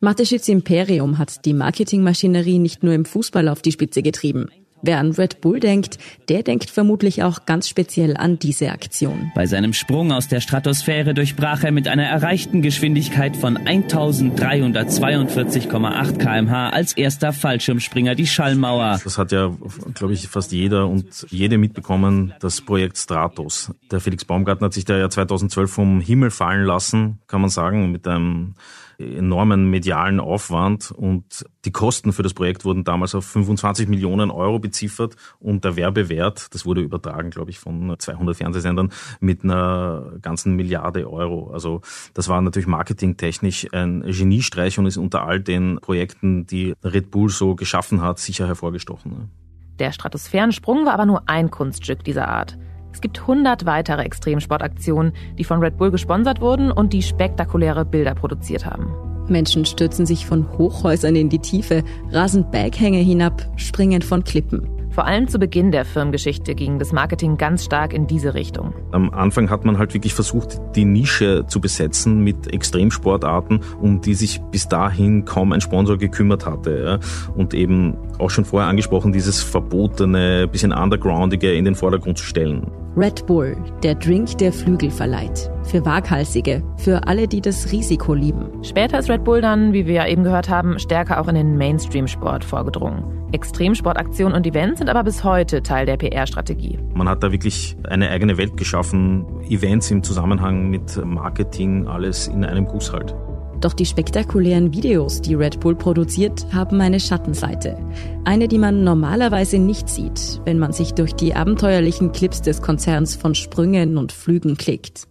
Mateschitz 0.00 0.48
Imperium 0.48 1.18
hat 1.18 1.44
die 1.44 1.52
Marketingmaschinerie 1.52 2.60
nicht 2.60 2.84
nur 2.84 2.94
im 2.94 3.04
Fußball 3.04 3.48
auf 3.48 3.62
die 3.62 3.72
Spitze 3.72 4.00
getrieben. 4.00 4.48
Wer 4.80 5.00
an 5.00 5.10
Red 5.10 5.40
Bull 5.40 5.58
denkt, 5.58 5.98
der 6.28 6.44
denkt 6.44 6.70
vermutlich 6.70 7.24
auch 7.24 7.46
ganz 7.46 7.68
speziell 7.68 8.16
an 8.16 8.38
diese 8.38 8.70
Aktion. 8.70 9.32
Bei 9.34 9.46
seinem 9.46 9.72
Sprung 9.72 10.12
aus 10.12 10.28
der 10.28 10.40
Stratosphäre 10.40 11.14
durchbrach 11.14 11.64
er 11.64 11.72
mit 11.72 11.88
einer 11.88 12.04
erreichten 12.04 12.62
Geschwindigkeit 12.62 13.36
von 13.36 13.58
1342,8 13.58 16.18
kmh 16.18 16.70
als 16.70 16.92
erster 16.92 17.32
Fallschirmspringer 17.32 18.14
die 18.14 18.28
Schallmauer. 18.28 19.00
Das 19.02 19.18
hat 19.18 19.32
ja, 19.32 19.52
glaube 19.94 20.12
ich, 20.12 20.28
fast 20.28 20.52
jeder 20.52 20.86
und 20.86 21.26
jede 21.28 21.58
mitbekommen, 21.58 22.32
das 22.38 22.60
Projekt 22.60 22.98
Stratos. 22.98 23.72
Der 23.90 23.98
Felix 23.98 24.24
Baumgartner 24.24 24.66
hat 24.66 24.74
sich 24.74 24.84
da 24.84 24.96
ja 24.96 25.10
2012 25.10 25.68
vom 25.68 26.00
Himmel 26.00 26.30
fallen 26.30 26.64
lassen, 26.64 27.18
kann 27.26 27.40
man 27.40 27.50
sagen, 27.50 27.90
mit 27.90 28.06
einem 28.06 28.54
enormen 28.98 29.70
medialen 29.70 30.18
Aufwand 30.18 30.90
und 30.90 31.46
die 31.64 31.70
Kosten 31.70 32.12
für 32.12 32.24
das 32.24 32.34
Projekt 32.34 32.64
wurden 32.64 32.82
damals 32.82 33.14
auf 33.14 33.24
25 33.24 33.88
Millionen 33.88 34.30
Euro 34.30 34.58
beziffert 34.58 35.14
und 35.38 35.64
der 35.64 35.76
Werbewert, 35.76 36.52
das 36.52 36.66
wurde 36.66 36.80
übertragen, 36.80 37.30
glaube 37.30 37.50
ich, 37.50 37.58
von 37.60 37.94
200 37.96 38.36
Fernsehsendern 38.36 38.90
mit 39.20 39.44
einer 39.44 40.14
ganzen 40.20 40.56
Milliarde 40.56 41.10
Euro. 41.10 41.52
Also 41.52 41.80
das 42.14 42.28
war 42.28 42.40
natürlich 42.40 42.66
marketingtechnisch 42.66 43.68
ein 43.72 44.02
Geniestreich 44.02 44.78
und 44.78 44.86
ist 44.86 44.96
unter 44.96 45.22
all 45.22 45.40
den 45.40 45.78
Projekten, 45.80 46.46
die 46.46 46.74
Red 46.82 47.10
Bull 47.10 47.30
so 47.30 47.54
geschaffen 47.54 48.02
hat, 48.02 48.18
sicher 48.18 48.48
hervorgestochen. 48.48 49.30
Der 49.78 49.92
Stratosphärensprung 49.92 50.86
war 50.86 50.94
aber 50.94 51.06
nur 51.06 51.22
ein 51.26 51.50
Kunststück 51.52 52.02
dieser 52.02 52.26
Art. 52.26 52.58
Es 52.92 53.00
gibt 53.00 53.20
100 53.20 53.66
weitere 53.66 54.02
Extremsportaktionen, 54.02 55.12
die 55.38 55.44
von 55.44 55.60
Red 55.60 55.76
Bull 55.76 55.90
gesponsert 55.90 56.40
wurden 56.40 56.72
und 56.72 56.92
die 56.92 57.02
spektakuläre 57.02 57.84
Bilder 57.84 58.14
produziert 58.14 58.66
haben. 58.66 58.92
Menschen 59.28 59.64
stürzen 59.64 60.06
sich 60.06 60.26
von 60.26 60.50
Hochhäusern 60.56 61.14
in 61.14 61.28
die 61.28 61.38
Tiefe, 61.38 61.84
rasen 62.10 62.50
Berghänge 62.50 62.98
hinab, 62.98 63.46
springen 63.56 64.02
von 64.02 64.24
Klippen. 64.24 64.77
Vor 64.98 65.06
allem 65.06 65.28
zu 65.28 65.38
Beginn 65.38 65.70
der 65.70 65.84
Firmengeschichte 65.84 66.56
ging 66.56 66.80
das 66.80 66.90
Marketing 66.90 67.36
ganz 67.36 67.64
stark 67.64 67.92
in 67.92 68.08
diese 68.08 68.34
Richtung. 68.34 68.74
Am 68.90 69.10
Anfang 69.10 69.48
hat 69.48 69.64
man 69.64 69.78
halt 69.78 69.94
wirklich 69.94 70.12
versucht, 70.12 70.60
die 70.74 70.84
Nische 70.84 71.44
zu 71.46 71.60
besetzen 71.60 72.24
mit 72.24 72.52
Extremsportarten, 72.52 73.60
um 73.80 74.00
die 74.00 74.14
sich 74.14 74.40
bis 74.50 74.66
dahin 74.66 75.24
kaum 75.24 75.52
ein 75.52 75.60
Sponsor 75.60 75.98
gekümmert 75.98 76.46
hatte. 76.46 76.98
Und 77.36 77.54
eben 77.54 77.96
auch 78.18 78.30
schon 78.30 78.44
vorher 78.44 78.68
angesprochen, 78.68 79.12
dieses 79.12 79.40
verbotene, 79.40 80.48
bisschen 80.48 80.72
undergroundige 80.72 81.52
in 81.52 81.64
den 81.64 81.76
Vordergrund 81.76 82.18
zu 82.18 82.24
stellen. 82.24 82.66
Red 82.98 83.28
Bull, 83.28 83.56
der 83.84 83.94
Drink, 83.94 84.38
der 84.38 84.52
Flügel 84.52 84.90
verleiht. 84.90 85.48
Für 85.62 85.86
Waghalsige, 85.86 86.64
für 86.78 87.06
alle, 87.06 87.28
die 87.28 87.40
das 87.40 87.70
Risiko 87.70 88.12
lieben. 88.12 88.64
Später 88.64 88.98
ist 88.98 89.08
Red 89.08 89.22
Bull 89.22 89.40
dann, 89.40 89.72
wie 89.72 89.86
wir 89.86 89.94
ja 89.94 90.08
eben 90.08 90.24
gehört 90.24 90.48
haben, 90.48 90.80
stärker 90.80 91.20
auch 91.20 91.28
in 91.28 91.36
den 91.36 91.56
Mainstream-Sport 91.56 92.42
vorgedrungen. 92.42 93.04
Extremsportaktionen 93.30 94.34
und 94.34 94.44
Events 94.48 94.80
sind 94.80 94.88
aber 94.88 95.04
bis 95.04 95.22
heute 95.22 95.62
Teil 95.62 95.86
der 95.86 95.96
PR-Strategie. 95.96 96.76
Man 96.92 97.08
hat 97.08 97.22
da 97.22 97.30
wirklich 97.30 97.76
eine 97.88 98.10
eigene 98.10 98.36
Welt 98.36 98.56
geschaffen, 98.56 99.24
Events 99.48 99.92
im 99.92 100.02
Zusammenhang 100.02 100.68
mit 100.68 101.00
Marketing, 101.04 101.86
alles 101.86 102.26
in 102.26 102.44
einem 102.44 102.64
Guss 102.64 102.92
halt. 102.92 103.14
Doch 103.60 103.72
die 103.72 103.86
spektakulären 103.86 104.72
Videos, 104.72 105.20
die 105.20 105.34
Red 105.34 105.60
Bull 105.60 105.74
produziert, 105.74 106.46
haben 106.52 106.80
eine 106.80 107.00
Schattenseite. 107.00 107.76
Eine, 108.24 108.46
die 108.46 108.58
man 108.58 108.84
normalerweise 108.84 109.58
nicht 109.58 109.88
sieht, 109.88 110.40
wenn 110.44 110.58
man 110.58 110.72
sich 110.72 110.94
durch 110.94 111.14
die 111.14 111.34
abenteuerlichen 111.34 112.12
Clips 112.12 112.40
des 112.42 112.62
Konzerns 112.62 113.16
von 113.16 113.34
Sprüngen 113.34 113.98
und 113.98 114.12
Flügen 114.12 114.56
klickt. 114.56 115.08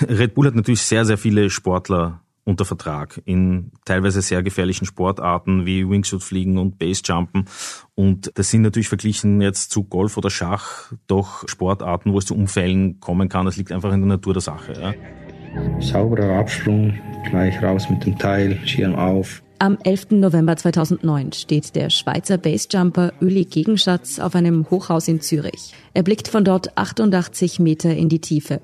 Red 0.00 0.34
Bull 0.34 0.46
hat 0.46 0.56
natürlich 0.56 0.82
sehr, 0.82 1.04
sehr 1.04 1.18
viele 1.18 1.50
Sportler 1.50 2.23
unter 2.44 2.64
Vertrag 2.64 3.20
in 3.24 3.72
teilweise 3.84 4.22
sehr 4.22 4.42
gefährlichen 4.42 4.84
Sportarten 4.84 5.66
wie 5.66 5.88
Wingsuit-Fliegen 5.88 6.58
und 6.58 6.78
Basejumpen. 6.78 7.46
Und 7.94 8.30
das 8.34 8.50
sind 8.50 8.62
natürlich 8.62 8.88
verglichen 8.88 9.40
jetzt 9.40 9.70
zu 9.70 9.84
Golf 9.84 10.16
oder 10.16 10.30
Schach 10.30 10.92
doch 11.06 11.48
Sportarten, 11.48 12.12
wo 12.12 12.18
es 12.18 12.26
zu 12.26 12.36
Unfällen 12.36 13.00
kommen 13.00 13.28
kann. 13.28 13.46
Das 13.46 13.56
liegt 13.56 13.72
einfach 13.72 13.92
in 13.92 14.00
der 14.00 14.08
Natur 14.08 14.34
der 14.34 14.42
Sache. 14.42 14.74
Ja. 14.78 14.94
Sauberer 15.80 16.38
Absprung, 16.38 16.98
gleich 17.30 17.62
raus 17.62 17.88
mit 17.88 18.04
dem 18.04 18.18
Teil, 18.18 18.58
Schirm 18.66 18.94
auf. 18.94 19.42
Am 19.60 19.78
11. 19.82 20.10
November 20.10 20.56
2009 20.56 21.32
steht 21.32 21.76
der 21.76 21.88
Schweizer 21.88 22.38
Basejumper 22.38 23.12
Uli 23.20 23.44
Gegenschatz 23.44 24.18
auf 24.18 24.34
einem 24.34 24.68
Hochhaus 24.68 25.06
in 25.06 25.20
Zürich. 25.20 25.74
Er 25.94 26.02
blickt 26.02 26.28
von 26.28 26.44
dort 26.44 26.76
88 26.76 27.60
Meter 27.60 27.94
in 27.94 28.08
die 28.08 28.20
Tiefe. 28.20 28.60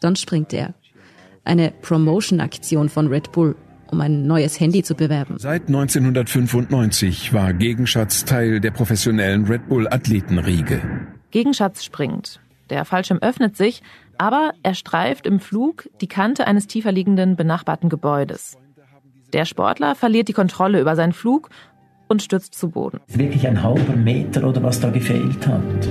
Dann 0.00 0.16
springt 0.16 0.52
er. 0.52 0.74
Eine 1.44 1.72
Promotion-Aktion 1.82 2.88
von 2.88 3.08
Red 3.08 3.32
Bull, 3.32 3.54
um 3.90 4.00
ein 4.00 4.26
neues 4.26 4.58
Handy 4.58 4.82
zu 4.82 4.94
bewerben. 4.94 5.36
Seit 5.38 5.68
1995 5.68 7.32
war 7.34 7.52
Gegenschatz 7.52 8.24
Teil 8.24 8.60
der 8.60 8.70
professionellen 8.70 9.44
Red 9.44 9.68
Bull 9.68 9.86
Athletenriege. 9.86 10.80
Gegenschatz 11.30 11.84
springt. 11.84 12.40
Der 12.70 12.84
Fallschirm 12.84 13.18
öffnet 13.18 13.56
sich, 13.56 13.82
aber 14.16 14.52
er 14.62 14.74
streift 14.74 15.26
im 15.26 15.38
Flug 15.38 15.88
die 16.00 16.06
Kante 16.06 16.46
eines 16.46 16.66
tiefer 16.66 16.92
liegenden 16.92 17.36
benachbarten 17.36 17.90
Gebäudes. 17.90 18.56
Der 19.34 19.44
Sportler 19.44 19.94
verliert 19.94 20.28
die 20.28 20.32
Kontrolle 20.32 20.80
über 20.80 20.96
seinen 20.96 21.12
Flug 21.12 21.50
und 22.08 22.22
stürzt 22.22 22.54
zu 22.54 22.70
Boden. 22.70 23.00
Wirklich 23.08 23.46
ein 23.46 23.62
halber 23.62 23.96
Meter 23.96 24.44
oder 24.44 24.62
was 24.62 24.80
da 24.80 24.90
gefehlt 24.90 25.46
hat. 25.46 25.88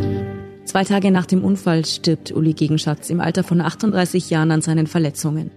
Zwei 0.73 0.85
Tage 0.85 1.11
nach 1.11 1.27
dem 1.27 1.43
Unfall 1.43 1.85
stirbt 1.85 2.31
Uli 2.31 2.53
Gegenschatz 2.53 3.11
im 3.11 3.21
Alter 3.21 3.43
von 3.43 3.61
38 3.61 4.31
Jahren 4.31 4.49
an 4.49 4.61
seinen 4.61 4.87
Verletzungen. 4.87 5.51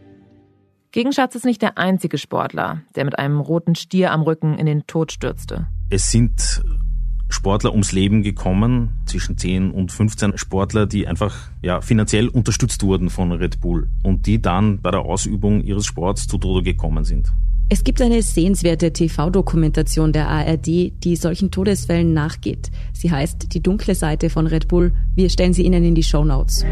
Gegenschatz 0.93 1.35
ist 1.35 1.47
nicht 1.47 1.63
der 1.63 1.79
einzige 1.79 2.19
Sportler, 2.19 2.83
der 2.97 3.07
mit 3.07 3.19
einem 3.19 3.41
roten 3.41 3.77
Stier 3.77 4.13
am 4.13 4.21
Rücken 4.21 4.59
in 4.59 4.67
den 4.67 4.87
Tod 4.87 5.13
stürzte. 5.13 5.69
Es 5.89 6.11
sind 6.11 6.63
Sportler 7.31 7.71
ums 7.71 7.93
Leben 7.93 8.23
gekommen, 8.23 9.01
zwischen 9.07 9.39
10 9.39 9.71
und 9.71 9.91
15 9.91 10.37
Sportler, 10.37 10.85
die 10.85 11.07
einfach 11.07 11.35
ja, 11.63 11.81
finanziell 11.81 12.29
unterstützt 12.29 12.83
wurden 12.83 13.09
von 13.09 13.33
Red 13.33 13.63
Bull 13.63 13.89
und 14.03 14.27
die 14.27 14.43
dann 14.43 14.83
bei 14.83 14.91
der 14.91 15.01
Ausübung 15.01 15.63
ihres 15.63 15.87
Sports 15.87 16.27
zu 16.27 16.37
Tode 16.37 16.63
gekommen 16.63 17.05
sind. 17.05 17.33
Es 17.69 17.83
gibt 17.83 18.01
eine 18.01 18.23
sehenswerte 18.23 18.93
TV-Dokumentation 18.93 20.13
der 20.13 20.29
ARD, 20.29 20.67
die 21.03 21.17
solchen 21.17 21.51
Todesfällen 21.51 22.13
nachgeht. 22.13 22.71
Sie 22.93 23.11
heißt 23.11 23.53
Die 23.55 23.61
dunkle 23.61 23.97
Seite 23.97 24.31
von 24.31 24.47
Red 24.47 24.69
Bull. 24.69 24.93
Wir 25.17 25.29
stellen 25.31 25.53
sie 25.53 25.65
Ihnen 25.65 25.83
in 25.83 25.97
die 25.97 26.05
Show 26.05 26.25
Notes. 26.25 26.65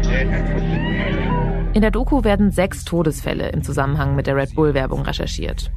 In 1.73 1.81
der 1.81 1.91
Doku 1.91 2.23
werden 2.23 2.51
sechs 2.51 2.85
Todesfälle 2.85 3.49
im 3.49 3.61
Zusammenhang 3.61 4.15
mit 4.15 4.25
der 4.25 4.37
Red 4.37 4.55
Bull-Werbung 4.55 5.01
recherchiert. 5.01 5.69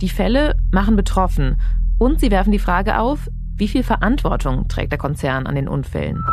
Die 0.00 0.08
Fälle 0.08 0.56
machen 0.72 0.96
betroffen 0.96 1.60
und 1.98 2.20
sie 2.20 2.30
werfen 2.30 2.50
die 2.50 2.58
Frage 2.58 2.98
auf, 2.98 3.28
wie 3.56 3.68
viel 3.68 3.82
Verantwortung 3.82 4.66
trägt 4.68 4.92
der 4.92 4.98
Konzern 4.98 5.46
an 5.46 5.56
den 5.56 5.68
Unfällen? 5.68 6.24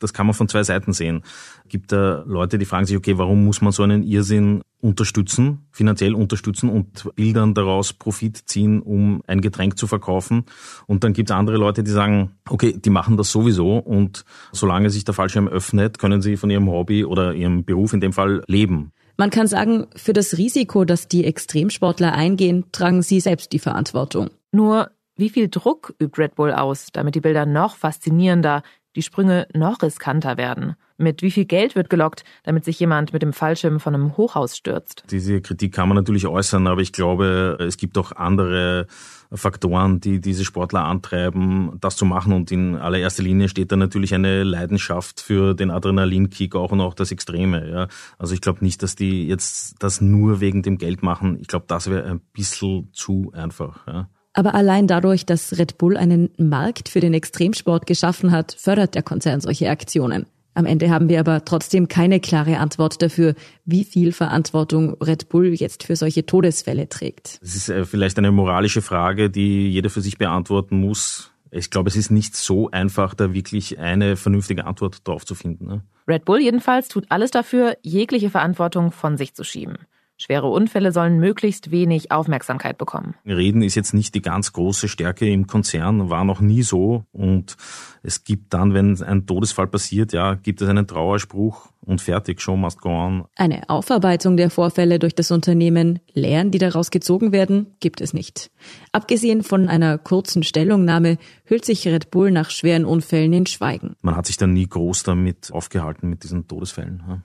Das 0.00 0.12
kann 0.12 0.26
man 0.26 0.34
von 0.34 0.48
zwei 0.48 0.64
Seiten 0.64 0.92
sehen. 0.92 1.22
Gibt 1.68 1.92
da 1.92 2.24
Leute, 2.26 2.58
die 2.58 2.64
fragen 2.64 2.86
sich, 2.86 2.96
okay, 2.96 3.18
warum 3.18 3.44
muss 3.44 3.60
man 3.60 3.72
so 3.72 3.82
einen 3.82 4.02
Irrsinn 4.02 4.62
unterstützen, 4.80 5.66
finanziell 5.70 6.14
unterstützen 6.14 6.70
und 6.70 7.14
Bildern 7.14 7.54
daraus 7.54 7.92
Profit 7.92 8.36
ziehen, 8.46 8.80
um 8.80 9.22
ein 9.26 9.40
Getränk 9.40 9.78
zu 9.78 9.86
verkaufen. 9.86 10.44
Und 10.86 11.04
dann 11.04 11.12
gibt 11.12 11.30
es 11.30 11.36
andere 11.36 11.58
Leute, 11.58 11.82
die 11.82 11.90
sagen, 11.90 12.32
okay, 12.48 12.74
die 12.76 12.90
machen 12.90 13.16
das 13.16 13.30
sowieso 13.30 13.76
und 13.76 14.24
solange 14.52 14.90
sich 14.90 15.04
der 15.04 15.14
Fallschirm 15.14 15.48
öffnet, 15.48 15.98
können 15.98 16.22
sie 16.22 16.36
von 16.36 16.50
ihrem 16.50 16.70
Hobby 16.70 17.04
oder 17.04 17.34
ihrem 17.34 17.64
Beruf 17.64 17.92
in 17.92 18.00
dem 18.00 18.12
Fall 18.12 18.42
leben. 18.46 18.92
Man 19.20 19.28
kann 19.28 19.46
sagen, 19.46 19.86
für 19.96 20.14
das 20.14 20.38
Risiko, 20.38 20.86
das 20.86 21.06
die 21.06 21.26
Extremsportler 21.26 22.14
eingehen, 22.14 22.64
tragen 22.72 23.02
sie 23.02 23.20
selbst 23.20 23.52
die 23.52 23.58
Verantwortung. 23.58 24.30
Nur, 24.50 24.92
wie 25.16 25.28
viel 25.28 25.48
Druck 25.48 25.94
übt 26.00 26.18
Red 26.18 26.36
Bull 26.36 26.52
aus, 26.52 26.86
damit 26.90 27.14
die 27.14 27.20
Bilder 27.20 27.44
noch 27.44 27.76
faszinierender, 27.76 28.62
die 28.96 29.02
Sprünge 29.02 29.46
noch 29.54 29.82
riskanter 29.82 30.36
werden? 30.36 30.76
Mit 30.96 31.22
wie 31.22 31.30
viel 31.30 31.46
Geld 31.46 31.76
wird 31.76 31.88
gelockt, 31.88 32.24
damit 32.42 32.64
sich 32.64 32.78
jemand 32.78 33.12
mit 33.12 33.22
dem 33.22 33.32
Fallschirm 33.32 33.80
von 33.80 33.94
einem 33.94 34.16
Hochhaus 34.16 34.56
stürzt? 34.56 35.04
Diese 35.10 35.40
Kritik 35.40 35.72
kann 35.72 35.88
man 35.88 35.96
natürlich 35.96 36.26
äußern, 36.26 36.66
aber 36.66 36.82
ich 36.82 36.92
glaube, 36.92 37.56
es 37.58 37.78
gibt 37.78 37.96
auch 37.96 38.12
andere 38.12 38.86
Faktoren, 39.32 40.00
die 40.00 40.20
diese 40.20 40.44
Sportler 40.44 40.84
antreiben, 40.84 41.78
das 41.80 41.96
zu 41.96 42.04
machen. 42.04 42.32
Und 42.32 42.50
in 42.50 42.76
allererster 42.76 43.22
Linie 43.22 43.48
steht 43.48 43.72
da 43.72 43.76
natürlich 43.76 44.14
eine 44.14 44.42
Leidenschaft 44.42 45.20
für 45.20 45.54
den 45.54 45.70
Adrenalinkick 45.70 46.54
auch 46.54 46.72
und 46.72 46.80
auch 46.80 46.94
das 46.94 47.12
Extreme. 47.12 47.70
Ja. 47.70 47.88
Also 48.18 48.34
ich 48.34 48.40
glaube 48.40 48.64
nicht, 48.64 48.82
dass 48.82 48.96
die 48.96 49.26
jetzt 49.26 49.76
das 49.78 50.00
nur 50.00 50.40
wegen 50.40 50.62
dem 50.62 50.78
Geld 50.78 51.02
machen. 51.02 51.38
Ich 51.40 51.46
glaube, 51.46 51.64
das 51.68 51.88
wäre 51.88 52.04
ein 52.04 52.20
bisschen 52.32 52.90
zu 52.92 53.32
einfach. 53.34 53.86
Ja. 53.86 54.08
Aber 54.40 54.54
allein 54.54 54.86
dadurch, 54.86 55.26
dass 55.26 55.58
Red 55.58 55.76
Bull 55.76 55.98
einen 55.98 56.30
Markt 56.38 56.88
für 56.88 57.00
den 57.00 57.12
Extremsport 57.12 57.86
geschaffen 57.86 58.30
hat, 58.30 58.56
fördert 58.58 58.94
der 58.94 59.02
Konzern 59.02 59.42
solche 59.42 59.68
Aktionen. 59.68 60.24
Am 60.54 60.64
Ende 60.64 60.88
haben 60.88 61.10
wir 61.10 61.20
aber 61.20 61.44
trotzdem 61.44 61.88
keine 61.88 62.20
klare 62.20 62.56
Antwort 62.56 63.02
dafür, 63.02 63.34
wie 63.66 63.84
viel 63.84 64.12
Verantwortung 64.12 64.94
Red 64.94 65.28
Bull 65.28 65.48
jetzt 65.52 65.82
für 65.84 65.94
solche 65.94 66.24
Todesfälle 66.24 66.88
trägt. 66.88 67.38
Es 67.42 67.54
ist 67.54 67.68
äh, 67.68 67.84
vielleicht 67.84 68.16
eine 68.16 68.32
moralische 68.32 68.80
Frage, 68.80 69.28
die 69.28 69.68
jeder 69.68 69.90
für 69.90 70.00
sich 70.00 70.16
beantworten 70.16 70.80
muss. 70.80 71.32
Ich 71.50 71.68
glaube, 71.68 71.90
es 71.90 71.96
ist 71.96 72.10
nicht 72.10 72.34
so 72.34 72.70
einfach, 72.70 73.12
da 73.12 73.34
wirklich 73.34 73.78
eine 73.78 74.16
vernünftige 74.16 74.64
Antwort 74.64 75.06
drauf 75.06 75.26
zu 75.26 75.34
finden. 75.34 75.66
Ne? 75.66 75.82
Red 76.08 76.24
Bull 76.24 76.40
jedenfalls 76.40 76.88
tut 76.88 77.04
alles 77.10 77.30
dafür, 77.30 77.76
jegliche 77.82 78.30
Verantwortung 78.30 78.90
von 78.90 79.18
sich 79.18 79.34
zu 79.34 79.44
schieben. 79.44 79.76
Schwere 80.20 80.48
Unfälle 80.48 80.92
sollen 80.92 81.18
möglichst 81.18 81.70
wenig 81.70 82.12
Aufmerksamkeit 82.12 82.76
bekommen. 82.76 83.14
Reden 83.24 83.62
ist 83.62 83.74
jetzt 83.74 83.94
nicht 83.94 84.14
die 84.14 84.20
ganz 84.20 84.52
große 84.52 84.86
Stärke 84.86 85.26
im 85.26 85.46
Konzern, 85.46 86.10
war 86.10 86.26
noch 86.26 86.42
nie 86.42 86.62
so. 86.62 87.04
Und 87.10 87.56
es 88.02 88.22
gibt 88.22 88.52
dann, 88.52 88.74
wenn 88.74 89.02
ein 89.02 89.24
Todesfall 89.24 89.66
passiert, 89.66 90.12
ja, 90.12 90.34
gibt 90.34 90.60
es 90.60 90.68
einen 90.68 90.86
Trauerspruch 90.86 91.70
und 91.80 92.02
fertig, 92.02 92.42
show 92.42 92.54
must 92.54 92.82
go 92.82 92.90
on. 92.90 93.24
Eine 93.34 93.70
Aufarbeitung 93.70 94.36
der 94.36 94.50
Vorfälle 94.50 94.98
durch 94.98 95.14
das 95.14 95.30
Unternehmen, 95.30 96.00
Lehren, 96.12 96.50
die 96.50 96.58
daraus 96.58 96.90
gezogen 96.90 97.32
werden, 97.32 97.74
gibt 97.80 98.02
es 98.02 98.12
nicht. 98.12 98.50
Abgesehen 98.92 99.42
von 99.42 99.68
einer 99.68 99.96
kurzen 99.96 100.42
Stellungnahme 100.42 101.16
hüllt 101.44 101.64
sich 101.64 101.88
Red 101.88 102.10
Bull 102.10 102.30
nach 102.30 102.50
schweren 102.50 102.84
Unfällen 102.84 103.32
in 103.32 103.46
Schweigen. 103.46 103.96
Man 104.02 104.16
hat 104.16 104.26
sich 104.26 104.36
dann 104.36 104.52
nie 104.52 104.68
groß 104.68 105.02
damit 105.02 105.50
aufgehalten 105.50 106.10
mit 106.10 106.24
diesen 106.24 106.46
Todesfällen. 106.46 107.24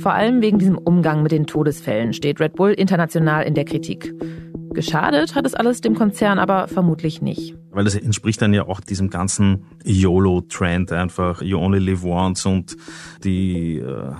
Vor 0.00 0.14
allem 0.14 0.40
wegen 0.40 0.58
diesem 0.58 0.78
Umgang 0.78 1.22
mit 1.22 1.30
den 1.30 1.46
Todesfällen 1.46 2.14
steht 2.14 2.40
Red 2.40 2.54
Bull 2.54 2.72
international 2.72 3.44
in 3.44 3.54
der 3.54 3.66
Kritik. 3.66 4.14
Geschadet 4.72 5.34
hat 5.34 5.44
es 5.44 5.54
alles 5.54 5.82
dem 5.82 5.94
Konzern 5.94 6.38
aber 6.38 6.68
vermutlich 6.68 7.20
nicht. 7.20 7.54
Weil 7.70 7.84
das 7.84 7.96
entspricht 7.96 8.40
dann 8.40 8.54
ja 8.54 8.66
auch 8.66 8.80
diesem 8.80 9.10
ganzen 9.10 9.64
YOLO-Trend 9.84 10.92
einfach, 10.92 11.42
you 11.42 11.58
only 11.58 11.80
live 11.80 12.04
once 12.04 12.46
und 12.46 12.76
die 13.24 13.78
äh, 13.78 14.12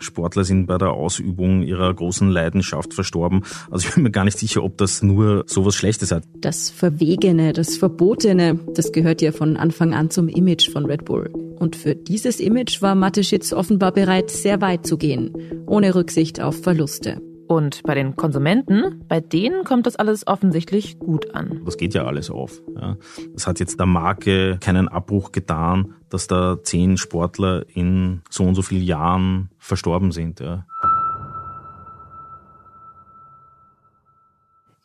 Sportler 0.00 0.44
sind 0.44 0.66
bei 0.66 0.78
der 0.78 0.90
Ausübung 0.92 1.62
ihrer 1.62 1.92
großen 1.92 2.30
Leidenschaft 2.30 2.94
verstorben. 2.94 3.42
Also 3.70 3.88
ich 3.88 3.94
bin 3.94 4.02
mir 4.04 4.10
gar 4.10 4.24
nicht 4.24 4.38
sicher, 4.38 4.62
ob 4.64 4.76
das 4.78 5.02
nur 5.02 5.44
sowas 5.46 5.74
Schlechtes 5.74 6.10
hat. 6.10 6.24
Das 6.38 6.70
Verwegene, 6.70 7.52
das 7.52 7.76
Verbotene, 7.76 8.58
das 8.74 8.92
gehört 8.92 9.22
ja 9.22 9.32
von 9.32 9.56
Anfang 9.56 9.94
an 9.94 10.10
zum 10.10 10.28
Image 10.28 10.70
von 10.70 10.86
Red 10.86 11.04
Bull. 11.04 11.30
Und 11.58 11.76
für 11.76 11.94
dieses 11.94 12.40
Image 12.40 12.80
war 12.80 12.94
Mateschitz 12.94 13.52
offenbar 13.52 13.92
bereit, 13.92 14.30
sehr 14.30 14.60
weit 14.60 14.86
zu 14.86 14.96
gehen, 14.96 15.32
ohne 15.66 15.94
Rücksicht 15.94 16.40
auf 16.40 16.62
Verluste. 16.62 17.20
Und 17.50 17.82
bei 17.82 17.96
den 17.96 18.14
Konsumenten, 18.14 19.04
bei 19.08 19.18
denen 19.18 19.64
kommt 19.64 19.84
das 19.88 19.96
alles 19.96 20.24
offensichtlich 20.24 21.00
gut 21.00 21.34
an. 21.34 21.62
Das 21.64 21.76
geht 21.76 21.94
ja 21.94 22.04
alles 22.04 22.30
auf. 22.30 22.62
Ja. 22.80 22.96
Das 23.34 23.48
hat 23.48 23.58
jetzt 23.58 23.80
der 23.80 23.86
Marke 23.86 24.58
keinen 24.60 24.86
Abbruch 24.86 25.32
getan, 25.32 25.94
dass 26.10 26.28
da 26.28 26.62
zehn 26.62 26.96
Sportler 26.96 27.64
in 27.74 28.22
so 28.30 28.44
und 28.44 28.54
so 28.54 28.62
vielen 28.62 28.84
Jahren 28.84 29.50
verstorben 29.58 30.12
sind. 30.12 30.38
Ja. 30.38 30.64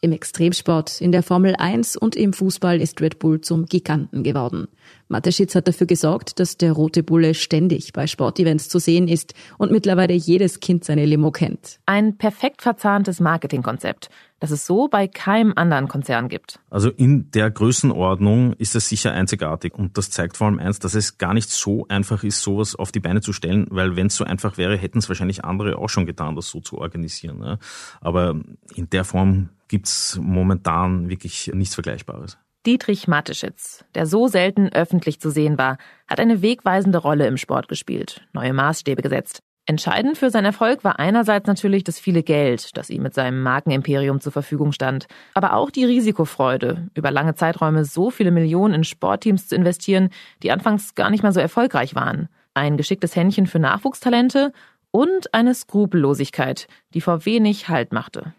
Im 0.05 0.11
Extremsport, 0.11 1.01
in 1.01 1.11
der 1.11 1.23
Formel 1.23 1.55
1 1.55 1.97
und 1.97 2.15
im 2.15 2.31
Fußball 2.31 2.79
ist 2.79 3.01
Red 3.01 3.17
Bull 3.17 3.41
zum 3.41 3.65
Giganten 3.65 4.21
geworden. 4.21 4.67
Mateschitz 5.07 5.55
hat 5.55 5.67
dafür 5.67 5.87
gesorgt, 5.87 6.39
dass 6.39 6.57
der 6.57 6.73
rote 6.73 7.01
Bulle 7.01 7.33
ständig 7.33 7.91
bei 7.91 8.05
Sportevents 8.05 8.69
zu 8.69 8.77
sehen 8.77 9.07
ist 9.07 9.33
und 9.57 9.71
mittlerweile 9.71 10.13
jedes 10.13 10.59
Kind 10.59 10.83
seine 10.83 11.05
Limo 11.05 11.31
kennt. 11.31 11.79
Ein 11.87 12.19
perfekt 12.19 12.61
verzahntes 12.61 13.19
Marketingkonzept, 13.19 14.09
das 14.39 14.52
es 14.52 14.65
so 14.65 14.88
bei 14.88 15.08
keinem 15.08 15.54
anderen 15.56 15.88
Konzern 15.88 16.28
gibt. 16.30 16.60
Also 16.69 16.89
in 16.89 17.32
der 17.32 17.50
Größenordnung 17.50 18.54
ist 18.54 18.76
es 18.76 18.89
sicher 18.89 19.12
einzigartig 19.12 19.74
und 19.74 19.98
das 19.98 20.12
zeigt 20.12 20.38
vor 20.38 20.48
allem 20.48 20.60
eins, 20.60 20.80
dass 20.80 20.93
es 20.93 21.17
gar 21.17 21.34
nicht 21.34 21.50
so 21.50 21.88
einfach 21.88 22.24
ist, 22.24 22.41
sowas 22.41 22.76
auf 22.76 22.91
die 22.91 23.00
Beine 23.00 23.21
zu 23.21 23.34
stellen, 23.34 23.67
weil 23.69 23.95
wenn 23.95 24.08
es 24.08 24.15
so 24.15 24.24
einfach 24.26 24.58
wäre, 24.58 24.78
hätten 24.78 25.00
es 25.00 25.10
wahrscheinlich 25.10 25.45
andere 25.45 25.78
auch 25.78 25.89
schon 25.89 26.06
getan, 26.06 26.36
das 26.36 26.50
so 26.50 26.60
zu 26.60 26.78
organisieren. 26.78 27.58
Aber 28.02 28.36
in 28.76 28.89
der 28.89 29.04
Form 29.04 29.50
gibt's 29.67 30.19
momentan 30.21 31.10
wirklich 31.10 31.52
nichts 31.54 31.76
Vergleichbares. 31.76 32.38
Dietrich 32.65 33.08
Mateschitz, 33.08 33.86
der 33.93 34.08
so 34.08 34.28
selten 34.28 34.69
öffentlich 34.69 35.19
zu 35.19 35.30
sehen 35.30 35.58
war, 35.58 35.78
hat 36.08 36.19
eine 36.19 36.41
wegweisende 36.41 36.98
Rolle 36.98 37.28
im 37.28 37.38
Sport 37.38 37.67
gespielt, 37.67 38.21
neue 38.34 38.54
Maßstäbe 38.54 39.04
gesetzt. 39.04 39.39
Entscheidend 39.67 40.19
für 40.19 40.30
seinen 40.30 40.45
Erfolg 40.45 40.84
war 40.84 40.99
einerseits 40.99 41.47
natürlich 41.47 41.84
das 41.84 41.97
viele 41.97 42.21
Geld, 42.21 42.78
das 42.78 42.91
ihm 42.91 43.01
mit 43.01 43.15
seinem 43.15 43.41
Markenimperium 43.41 44.21
zur 44.21 44.32
Verfügung 44.32 44.71
stand, 44.71 45.08
aber 45.34 45.54
auch 45.54 45.71
die 45.71 45.86
Risikofreude, 45.86 46.88
über 46.93 47.10
lange 47.10 47.34
Zeiträume 47.34 47.84
so 47.84 48.12
viele 48.12 48.30
Millionen 48.30 48.75
in 48.75 48.84
Sportteams 48.84 49.47
zu 49.47 49.56
investieren, 49.56 50.10
die 50.43 50.51
anfangs 50.51 50.93
gar 50.93 51.10
nicht 51.10 51.23
mal 51.23 51.32
so 51.32 51.39
erfolgreich 51.39 51.95
waren, 51.95 52.30
ein 52.54 52.78
geschicktes 52.78 53.15
Händchen 53.15 53.47
für 53.47 53.58
Nachwuchstalente 53.58 54.54
und 54.91 55.34
eine 55.34 55.56
Skrupellosigkeit, 55.56 56.67
die 56.93 57.01
vor 57.01 57.25
wenig 57.25 57.67
Halt 57.67 57.91
machte. 57.91 58.36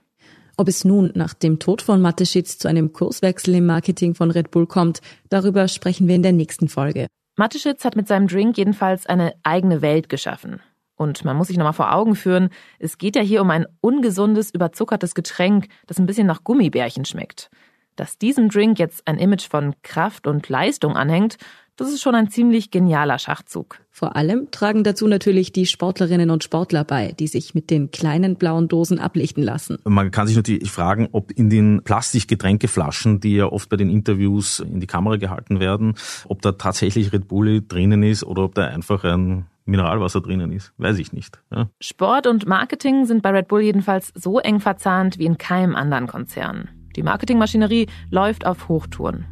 Ob 0.56 0.68
es 0.68 0.84
nun 0.84 1.10
nach 1.14 1.34
dem 1.34 1.58
Tod 1.58 1.82
von 1.82 2.00
Mateschitz 2.00 2.56
zu 2.56 2.68
einem 2.68 2.92
Kurswechsel 2.92 3.56
im 3.56 3.66
Marketing 3.66 4.14
von 4.14 4.30
Red 4.30 4.52
Bull 4.52 4.68
kommt, 4.68 5.00
darüber 5.28 5.66
sprechen 5.66 6.06
wir 6.06 6.14
in 6.14 6.22
der 6.22 6.32
nächsten 6.32 6.68
Folge. 6.68 7.08
Mateschitz 7.36 7.84
hat 7.84 7.96
mit 7.96 8.06
seinem 8.06 8.28
Drink 8.28 8.56
jedenfalls 8.56 9.06
eine 9.06 9.34
eigene 9.42 9.82
Welt 9.82 10.08
geschaffen. 10.08 10.60
Und 10.96 11.24
man 11.24 11.36
muss 11.36 11.48
sich 11.48 11.58
nochmal 11.58 11.72
vor 11.74 11.94
Augen 11.94 12.16
führen, 12.16 12.48
es 12.78 12.98
geht 12.98 13.16
ja 13.16 13.22
hier 13.22 13.42
um 13.42 13.50
ein 13.50 13.66
ungesundes, 13.80 14.50
überzuckertes 14.50 15.14
Getränk, 15.14 15.68
das 15.86 15.98
ein 15.98 16.06
bisschen 16.06 16.26
nach 16.26 16.42
Gummibärchen 16.42 17.04
schmeckt. 17.04 17.50
Dass 17.94 18.18
diesem 18.18 18.48
Drink 18.48 18.78
jetzt 18.78 19.06
ein 19.06 19.18
Image 19.18 19.48
von 19.48 19.74
Kraft 19.82 20.26
und 20.26 20.48
Leistung 20.48 20.96
anhängt, 20.96 21.38
das 21.76 21.92
ist 21.92 22.00
schon 22.00 22.14
ein 22.14 22.30
ziemlich 22.30 22.70
genialer 22.70 23.18
Schachzug. 23.18 23.80
Vor 23.90 24.16
allem 24.16 24.50
tragen 24.50 24.82
dazu 24.82 25.06
natürlich 25.06 25.52
die 25.52 25.66
Sportlerinnen 25.66 26.30
und 26.30 26.42
Sportler 26.42 26.84
bei, 26.84 27.12
die 27.12 27.26
sich 27.26 27.54
mit 27.54 27.68
den 27.68 27.90
kleinen 27.90 28.36
blauen 28.36 28.68
Dosen 28.68 28.98
ablichten 28.98 29.42
lassen. 29.42 29.78
Man 29.84 30.10
kann 30.10 30.26
sich 30.26 30.36
natürlich 30.36 30.70
fragen, 30.70 31.08
ob 31.12 31.32
in 31.32 31.50
den 31.50 31.82
Plastikgetränkeflaschen, 31.84 33.20
die 33.20 33.36
ja 33.36 33.46
oft 33.46 33.68
bei 33.68 33.76
den 33.76 33.90
Interviews 33.90 34.60
in 34.60 34.80
die 34.80 34.86
Kamera 34.86 35.16
gehalten 35.16 35.60
werden, 35.60 35.96
ob 36.28 36.40
da 36.40 36.52
tatsächlich 36.52 37.12
Red 37.12 37.28
Bull 37.28 37.62
drinnen 37.66 38.02
ist 38.02 38.24
oder 38.24 38.44
ob 38.44 38.54
da 38.54 38.66
einfach 38.66 39.04
ein 39.04 39.44
Mineralwasser 39.66 40.20
drinnen 40.20 40.52
ist. 40.52 40.72
Weiß 40.78 40.98
ich 40.98 41.12
nicht. 41.12 41.42
Ja. 41.52 41.68
Sport 41.80 42.26
und 42.26 42.46
Marketing 42.46 43.04
sind 43.04 43.22
bei 43.22 43.30
Red 43.30 43.48
Bull 43.48 43.62
jedenfalls 43.62 44.12
so 44.14 44.38
eng 44.38 44.60
verzahnt 44.60 45.18
wie 45.18 45.26
in 45.26 45.38
keinem 45.38 45.74
anderen 45.74 46.06
Konzern. 46.06 46.68
Die 46.96 47.02
Marketingmaschinerie 47.02 47.88
läuft 48.10 48.46
auf 48.46 48.68
Hochtouren. 48.68 49.26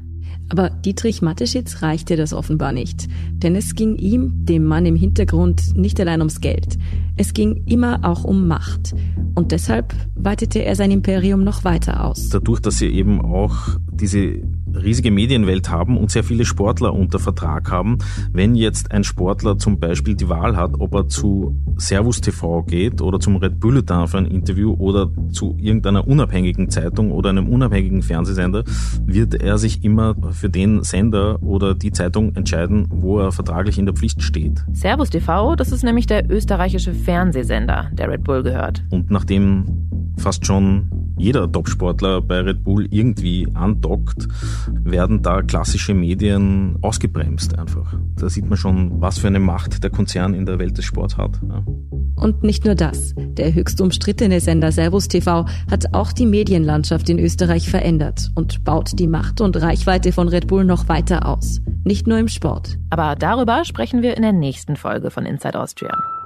Aber 0.50 0.68
Dietrich 0.68 1.22
Mateschitz 1.22 1.82
reichte 1.82 2.16
das 2.16 2.34
offenbar 2.34 2.72
nicht. 2.72 3.08
Denn 3.32 3.56
es 3.56 3.74
ging 3.74 3.96
ihm, 3.96 4.44
dem 4.44 4.64
Mann 4.64 4.84
im 4.84 4.96
Hintergrund, 4.96 5.74
nicht 5.74 5.98
allein 6.00 6.20
ums 6.20 6.40
Geld. 6.40 6.76
Es 7.16 7.32
ging 7.32 7.64
immer 7.66 8.00
auch 8.02 8.24
um 8.24 8.46
Macht. 8.46 8.94
Und 9.34 9.52
deshalb 9.52 9.94
weitete 10.14 10.64
er 10.64 10.76
sein 10.76 10.90
Imperium 10.90 11.44
noch 11.44 11.64
weiter 11.64 12.04
aus. 12.04 12.28
Dadurch, 12.28 12.60
dass 12.60 12.78
sie 12.78 12.88
eben 12.88 13.22
auch 13.22 13.56
diese 13.90 14.42
riesige 14.82 15.10
Medienwelt 15.10 15.70
haben 15.70 15.96
und 15.96 16.10
sehr 16.10 16.24
viele 16.24 16.44
Sportler 16.44 16.94
unter 16.94 17.18
Vertrag 17.18 17.70
haben. 17.70 17.98
Wenn 18.32 18.54
jetzt 18.54 18.92
ein 18.92 19.04
Sportler 19.04 19.58
zum 19.58 19.78
Beispiel 19.78 20.14
die 20.14 20.28
Wahl 20.28 20.56
hat, 20.56 20.74
ob 20.78 20.94
er 20.94 21.08
zu 21.08 21.56
Servus 21.76 22.20
TV 22.20 22.62
geht 22.62 23.00
oder 23.00 23.20
zum 23.20 23.36
Red 23.36 23.60
Bulletin 23.60 24.06
für 24.06 24.18
ein 24.18 24.26
Interview 24.26 24.74
oder 24.74 25.10
zu 25.30 25.56
irgendeiner 25.58 26.06
unabhängigen 26.06 26.70
Zeitung 26.70 27.12
oder 27.12 27.30
einem 27.30 27.48
unabhängigen 27.48 28.02
Fernsehsender, 28.02 28.64
wird 29.04 29.34
er 29.34 29.58
sich 29.58 29.84
immer 29.84 30.14
für 30.32 30.48
den 30.48 30.82
Sender 30.82 31.42
oder 31.42 31.74
die 31.74 31.92
Zeitung 31.92 32.34
entscheiden, 32.34 32.86
wo 32.90 33.18
er 33.18 33.32
vertraglich 33.32 33.78
in 33.78 33.86
der 33.86 33.94
Pflicht 33.94 34.22
steht. 34.22 34.64
Servus 34.72 35.10
TV, 35.10 35.56
das 35.56 35.72
ist 35.72 35.84
nämlich 35.84 36.06
der 36.06 36.30
österreichische 36.30 36.94
Fernsehsender, 36.94 37.90
der 37.92 38.10
Red 38.10 38.24
Bull 38.24 38.42
gehört. 38.42 38.84
Und 38.90 39.10
nachdem 39.10 40.14
fast 40.16 40.46
schon 40.46 41.03
jeder 41.16 41.50
Topsportler 41.50 42.20
bei 42.20 42.40
Red 42.40 42.64
Bull 42.64 42.86
irgendwie 42.90 43.48
andockt, 43.54 44.28
werden 44.82 45.22
da 45.22 45.42
klassische 45.42 45.94
Medien 45.94 46.76
ausgebremst 46.82 47.58
einfach. 47.58 47.94
Da 48.16 48.28
sieht 48.28 48.48
man 48.48 48.56
schon, 48.56 49.00
was 49.00 49.18
für 49.18 49.28
eine 49.28 49.40
Macht 49.40 49.82
der 49.82 49.90
Konzern 49.90 50.34
in 50.34 50.46
der 50.46 50.58
Welt 50.58 50.78
des 50.78 50.84
Sports 50.84 51.16
hat. 51.16 51.40
Ja. 51.48 51.62
Und 52.16 52.42
nicht 52.42 52.64
nur 52.64 52.74
das. 52.74 53.14
Der 53.16 53.52
höchst 53.52 53.80
umstrittene 53.80 54.40
Sender 54.40 54.72
Servus 54.72 55.08
TV 55.08 55.46
hat 55.70 55.94
auch 55.94 56.12
die 56.12 56.26
Medienlandschaft 56.26 57.08
in 57.10 57.18
Österreich 57.18 57.68
verändert 57.68 58.30
und 58.34 58.64
baut 58.64 58.98
die 58.98 59.08
Macht 59.08 59.40
und 59.40 59.60
Reichweite 59.60 60.12
von 60.12 60.28
Red 60.28 60.46
Bull 60.46 60.64
noch 60.64 60.88
weiter 60.88 61.26
aus. 61.26 61.60
Nicht 61.84 62.06
nur 62.06 62.18
im 62.18 62.28
Sport. 62.28 62.78
Aber 62.90 63.16
darüber 63.16 63.64
sprechen 63.64 64.02
wir 64.02 64.16
in 64.16 64.22
der 64.22 64.32
nächsten 64.32 64.76
Folge 64.76 65.10
von 65.10 65.26
Inside 65.26 65.60
Austria. 65.60 66.23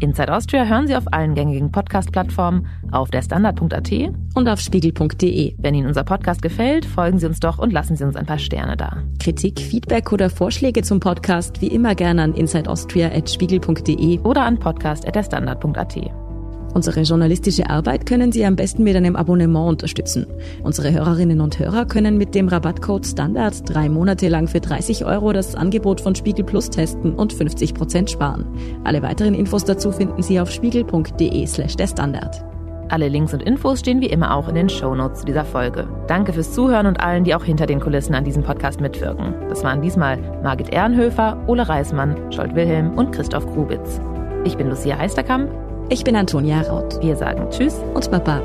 Inside 0.00 0.32
Austria 0.34 0.64
hören 0.64 0.86
Sie 0.86 0.96
auf 0.96 1.04
allen 1.12 1.34
gängigen 1.34 1.72
Podcast-Plattformen, 1.72 2.66
auf 2.90 3.10
der 3.10 3.22
Standard.at 3.22 3.90
und 4.34 4.48
auf 4.48 4.60
spiegel.de. 4.60 5.54
Wenn 5.58 5.74
Ihnen 5.74 5.86
unser 5.86 6.04
Podcast 6.04 6.42
gefällt, 6.42 6.84
folgen 6.84 7.18
Sie 7.18 7.26
uns 7.26 7.40
doch 7.40 7.58
und 7.58 7.72
lassen 7.72 7.96
Sie 7.96 8.04
uns 8.04 8.16
ein 8.16 8.26
paar 8.26 8.38
Sterne 8.38 8.76
da. 8.76 9.02
Kritik, 9.18 9.60
Feedback 9.60 10.12
oder 10.12 10.28
Vorschläge 10.30 10.82
zum 10.82 11.00
Podcast 11.00 11.60
wie 11.62 11.68
immer 11.68 11.94
gerne 11.94 12.22
an 12.22 12.34
insideaustria.spiegel.de 12.34 14.20
oder 14.20 14.42
an 14.42 14.58
podcast.derstandard.at. 14.58 16.25
Unsere 16.76 17.00
journalistische 17.00 17.70
Arbeit 17.70 18.04
können 18.04 18.32
Sie 18.32 18.44
am 18.44 18.54
besten 18.54 18.84
mit 18.84 18.94
einem 18.96 19.16
Abonnement 19.16 19.66
unterstützen. 19.66 20.26
Unsere 20.62 20.92
Hörerinnen 20.92 21.40
und 21.40 21.58
Hörer 21.58 21.86
können 21.86 22.18
mit 22.18 22.34
dem 22.34 22.48
Rabattcode 22.48 23.06
Standard 23.06 23.62
drei 23.64 23.88
Monate 23.88 24.28
lang 24.28 24.46
für 24.46 24.60
30 24.60 25.06
Euro 25.06 25.32
das 25.32 25.54
Angebot 25.54 26.02
von 26.02 26.14
Spiegel 26.14 26.44
Plus 26.44 26.68
testen 26.68 27.14
und 27.14 27.32
50 27.32 27.72
Prozent 27.72 28.10
sparen. 28.10 28.44
Alle 28.84 29.00
weiteren 29.00 29.32
Infos 29.32 29.64
dazu 29.64 29.90
finden 29.90 30.22
Sie 30.22 30.38
auf 30.38 30.50
spiegel.de 30.50 31.46
slash 31.46 31.76
der 31.76 31.86
Standard. 31.86 32.44
Alle 32.90 33.08
Links 33.08 33.32
und 33.32 33.42
Infos 33.42 33.80
stehen 33.80 34.02
wie 34.02 34.10
immer 34.10 34.36
auch 34.36 34.46
in 34.46 34.54
den 34.54 34.68
Shownotes 34.68 35.20
zu 35.20 35.24
dieser 35.24 35.46
Folge. 35.46 35.88
Danke 36.08 36.34
fürs 36.34 36.52
Zuhören 36.52 36.86
und 36.86 37.00
allen, 37.00 37.24
die 37.24 37.34
auch 37.34 37.44
hinter 37.44 37.64
den 37.64 37.80
Kulissen 37.80 38.14
an 38.14 38.24
diesem 38.24 38.42
Podcast 38.42 38.82
mitwirken. 38.82 39.32
Das 39.48 39.64
waren 39.64 39.80
diesmal 39.80 40.18
Margit 40.42 40.74
Ehrenhöfer, 40.74 41.42
Ole 41.46 41.66
Reismann, 41.66 42.30
Scholt 42.30 42.54
Wilhelm 42.54 42.98
und 42.98 43.12
Christoph 43.12 43.46
Grubitz. 43.46 43.98
Ich 44.44 44.58
bin 44.58 44.68
Lucia 44.68 44.98
Heisterkamp. 44.98 45.65
Ich 45.88 46.02
bin 46.02 46.16
Antonia 46.16 46.62
Raut. 46.62 47.00
Wir 47.00 47.14
sagen 47.14 47.48
Tschüss 47.50 47.76
und 47.94 48.10
Baba. 48.10 48.42